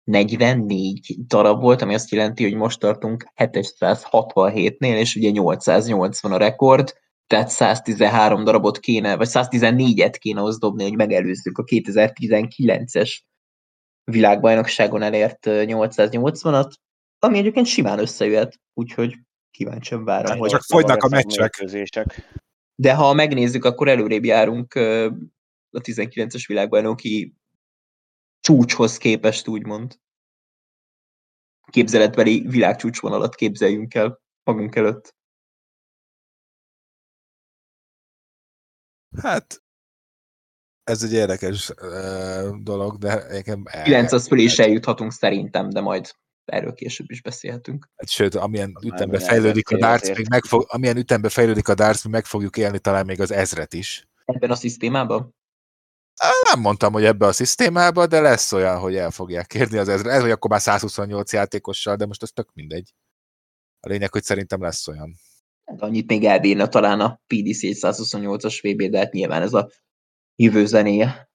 44 0.04 1.16
darab 1.26 1.60
volt, 1.60 1.82
ami 1.82 1.94
azt 1.94 2.10
jelenti, 2.10 2.42
hogy 2.42 2.54
most 2.54 2.80
tartunk 2.80 3.24
767-nél, 3.36 4.98
és 4.98 5.16
ugye 5.16 5.30
880 5.30 6.32
a 6.32 6.36
rekord, 6.36 7.02
tehát 7.26 7.48
113 7.48 8.44
darabot 8.44 8.78
kéne, 8.78 9.16
vagy 9.16 9.28
114-et 9.30 10.14
kéne 10.18 10.42
az 10.42 10.58
dobni, 10.58 10.82
hogy 10.82 10.96
megelőzzük 10.96 11.58
a 11.58 11.64
2019-es 11.64 13.18
világbajnokságon 14.04 15.02
elért 15.02 15.38
880-at, 15.46 16.72
ami 17.18 17.38
egyébként 17.38 17.66
simán 17.66 17.98
összejöhet, 17.98 18.60
úgyhogy 18.74 19.18
kíváncsian 19.50 20.04
várom. 20.04 20.30
Hát, 20.30 20.38
hogy 20.38 20.50
csak 20.50 20.62
fogynak 20.62 21.02
a 21.02 21.08
meccsek. 21.08 21.64
De 22.74 22.94
ha 22.94 23.12
megnézzük, 23.12 23.64
akkor 23.64 23.88
előrébb 23.88 24.24
járunk 24.24 24.74
a 25.70 25.80
19-es 25.80 26.44
világbajnoki 26.46 27.34
csúcshoz 28.40 28.96
képest, 28.96 29.48
úgymond. 29.48 29.98
Képzeletbeli 31.70 32.40
világcsúcsvonalat 32.46 33.34
képzeljünk 33.34 33.94
el 33.94 34.20
magunk 34.44 34.76
előtt. 34.76 35.14
Hát, 39.22 39.62
ez 40.84 41.02
egy 41.02 41.12
érdekes 41.12 41.70
uh, 41.70 42.62
dolog, 42.62 42.98
de 42.98 43.14
nekem... 43.28 43.64
9 43.84 44.12
az 44.12 44.26
fölé 44.26 44.42
is 44.42 44.58
eljuthatunk 44.58 45.12
szerintem, 45.12 45.70
de 45.70 45.80
majd 45.80 46.14
erről 46.44 46.74
később 46.74 47.10
is 47.10 47.22
beszélhetünk. 47.22 47.88
Hát, 47.96 48.08
sőt, 48.08 48.34
amilyen 48.34 48.72
ütembe 48.84 49.18
fejlődik 49.18 49.70
a 49.70 49.78
darts, 49.78 50.16
még 50.16 50.28
meg 50.28 50.44
fog, 50.44 50.64
amilyen 50.68 50.96
ütembe 50.96 51.28
fejlődik 51.28 51.68
a 51.68 51.74
darts, 51.74 52.04
mi 52.04 52.10
meg 52.10 52.24
fogjuk 52.24 52.56
élni 52.56 52.78
talán 52.78 53.06
még 53.06 53.20
az 53.20 53.30
ezret 53.30 53.74
is. 53.74 54.08
Ebben 54.24 54.50
a 54.50 54.54
szisztémában? 54.54 55.34
Nem 56.50 56.60
mondtam, 56.60 56.92
hogy 56.92 57.04
ebbe 57.04 57.26
a 57.26 57.32
szisztémába, 57.32 58.06
de 58.06 58.20
lesz 58.20 58.52
olyan, 58.52 58.78
hogy 58.78 58.96
el 58.96 59.10
fogják 59.10 59.46
kérni 59.46 59.78
az 59.78 59.88
ezret. 59.88 60.12
Ez, 60.12 60.20
hogy 60.20 60.30
akkor 60.30 60.50
már 60.50 60.60
128 60.60 61.32
játékossal, 61.32 61.96
de 61.96 62.06
most 62.06 62.22
az 62.22 62.30
tök 62.30 62.52
mindegy. 62.52 62.94
A 63.80 63.88
lényeg, 63.88 64.12
hogy 64.12 64.22
szerintem 64.22 64.62
lesz 64.62 64.88
olyan. 64.88 65.14
Hát 65.74 65.82
annyit 65.82 66.08
még 66.08 66.24
elbírna 66.24 66.68
talán 66.68 67.00
a 67.00 67.20
PDC 67.26 67.60
128-as 67.62 68.58
VB, 68.62 68.90
de 68.90 68.98
hát 68.98 69.12
nyilván 69.12 69.42
ez 69.42 69.52
a 69.52 69.70
jövő 70.36 70.66
zenéje. 70.66 71.28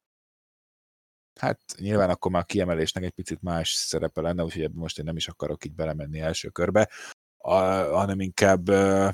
Hát 1.40 1.60
nyilván 1.78 2.10
akkor 2.10 2.32
már 2.32 2.42
a 2.42 2.46
kiemelésnek 2.46 3.04
egy 3.04 3.12
picit 3.12 3.42
más 3.42 3.72
szerepe 3.72 4.22
lenne, 4.22 4.44
úgyhogy 4.44 4.64
ebben 4.64 4.78
most 4.78 5.00
én 5.00 5.06
nem 5.06 5.16
is 5.16 5.28
akarok 5.28 5.66
így 5.66 5.74
belemenni 5.74 6.20
első 6.20 6.50
körbe, 6.50 6.90
a, 7.38 7.54
hanem 7.98 8.20
inkább 8.20 8.70
uh, 8.70 9.14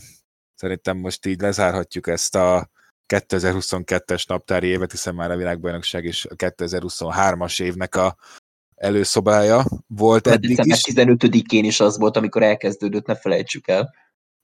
szerintem 0.56 0.98
most 0.98 1.26
így 1.26 1.42
lezárhatjuk 1.42 2.08
ezt 2.08 2.36
a 2.36 2.70
2022-es 3.14 4.28
naptári 4.28 4.68
évet, 4.68 4.92
hiszen 4.92 5.16
már 5.16 5.32
a 5.32 5.38
világbajnokság 5.38 6.04
is 6.04 6.26
a 6.26 6.36
2023-as 6.36 7.62
évnek 7.62 7.96
a 7.96 8.16
előszobája 8.76 9.66
volt 9.88 10.28
eddig 10.28 10.60
is. 10.64 10.82
15-én 10.84 11.64
is 11.64 11.80
az 11.80 11.98
volt, 11.98 12.18
amikor 12.18 12.44
elkezdődött, 12.44 13.06
ne 13.06 13.16
felejtsük 13.16 13.68
el. 13.68 13.94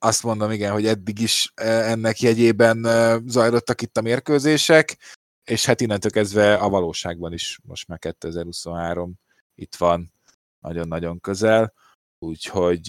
Azt 0.03 0.23
mondom, 0.23 0.51
igen, 0.51 0.71
hogy 0.71 0.85
eddig 0.85 1.19
is 1.19 1.51
ennek 1.55 2.19
jegyében 2.19 2.83
zajlottak 3.27 3.81
itt 3.81 3.97
a 3.97 4.01
mérkőzések, 4.01 4.97
és 5.43 5.65
hát 5.65 5.81
innentől 5.81 6.11
kezdve 6.11 6.55
a 6.55 6.69
valóságban 6.69 7.33
is 7.33 7.59
most 7.63 7.87
már 7.87 7.99
2023 7.99 9.13
itt 9.55 9.75
van 9.75 10.13
nagyon-nagyon 10.59 11.19
közel, 11.19 11.73
úgyhogy 12.19 12.85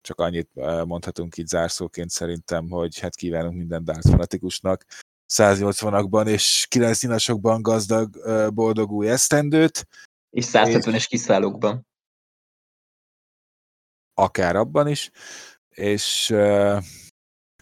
csak 0.00 0.20
annyit 0.20 0.50
mondhatunk 0.84 1.36
itt 1.36 1.46
zárszóként 1.46 2.10
szerintem, 2.10 2.68
hogy 2.68 2.98
hát 2.98 3.14
kívánunk 3.14 3.56
minden 3.56 3.84
darts 3.84 4.08
fanatikusnak 4.08 4.84
180-akban 5.28 6.26
és 6.26 6.66
9 6.68 6.96
színasokban 6.96 7.62
gazdag, 7.62 8.16
boldog 8.54 8.90
új 8.90 9.08
esztendőt. 9.08 9.86
És 10.30 10.46
170-es 10.52 11.04
kiszállókban. 11.08 11.86
Akár 14.14 14.56
abban 14.56 14.88
is. 14.88 15.10
És 15.74 16.30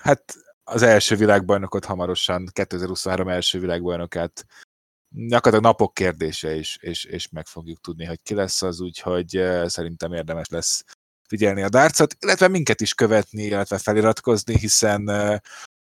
hát 0.01 0.35
az 0.65 0.83
első 0.83 1.17
világbajnokot 1.17 1.85
hamarosan, 1.85 2.49
2023 2.53 3.29
első 3.29 3.61
világbajnokát 3.61 4.47
gyakorlatilag 5.09 5.63
napok 5.63 5.95
kérdése 5.95 6.55
is, 6.55 6.77
és, 6.81 7.05
és 7.05 7.29
meg 7.29 7.47
fogjuk 7.47 7.81
tudni, 7.81 8.05
hogy 8.05 8.23
ki 8.23 8.35
lesz 8.35 8.63
az, 8.63 8.81
úgyhogy 8.81 9.43
szerintem 9.67 10.13
érdemes 10.13 10.49
lesz 10.49 10.85
figyelni 11.29 11.63
a 11.63 11.69
dárcot, 11.69 12.17
illetve 12.21 12.49
minket 12.49 12.81
is 12.81 12.95
követni, 12.95 13.43
illetve 13.43 13.79
feliratkozni, 13.79 14.59
hiszen 14.59 15.11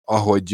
ahogy 0.05 0.49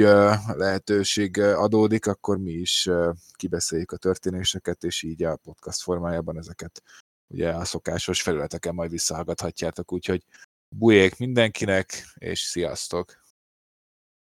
lehetőség 0.48 1.40
adódik, 1.40 2.08
akkor 2.08 2.38
mi 2.38 2.52
is 2.52 2.90
kibeszéljük 3.32 3.92
a 3.92 3.98
történéseket, 3.98 4.84
és 4.84 5.04
így 5.04 5.24
a 5.24 5.36
podcast 5.36 5.82
formájában 5.82 6.38
ezeket 6.38 6.82
ugye 7.28 7.50
a 7.50 7.66
szokásos 7.66 8.22
felületeken 8.22 8.74
majd 8.74 8.92
visszahallgathatjátok, 8.92 9.94
úgyhogy 9.94 10.24
bujék 10.70 11.18
mindenkinek, 11.18 12.04
és 12.16 12.40
sziasztok! 12.40 13.24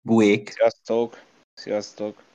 Bujék! 0.00 0.50
Sziasztok! 0.50 1.22
Sziasztok! 1.54 2.29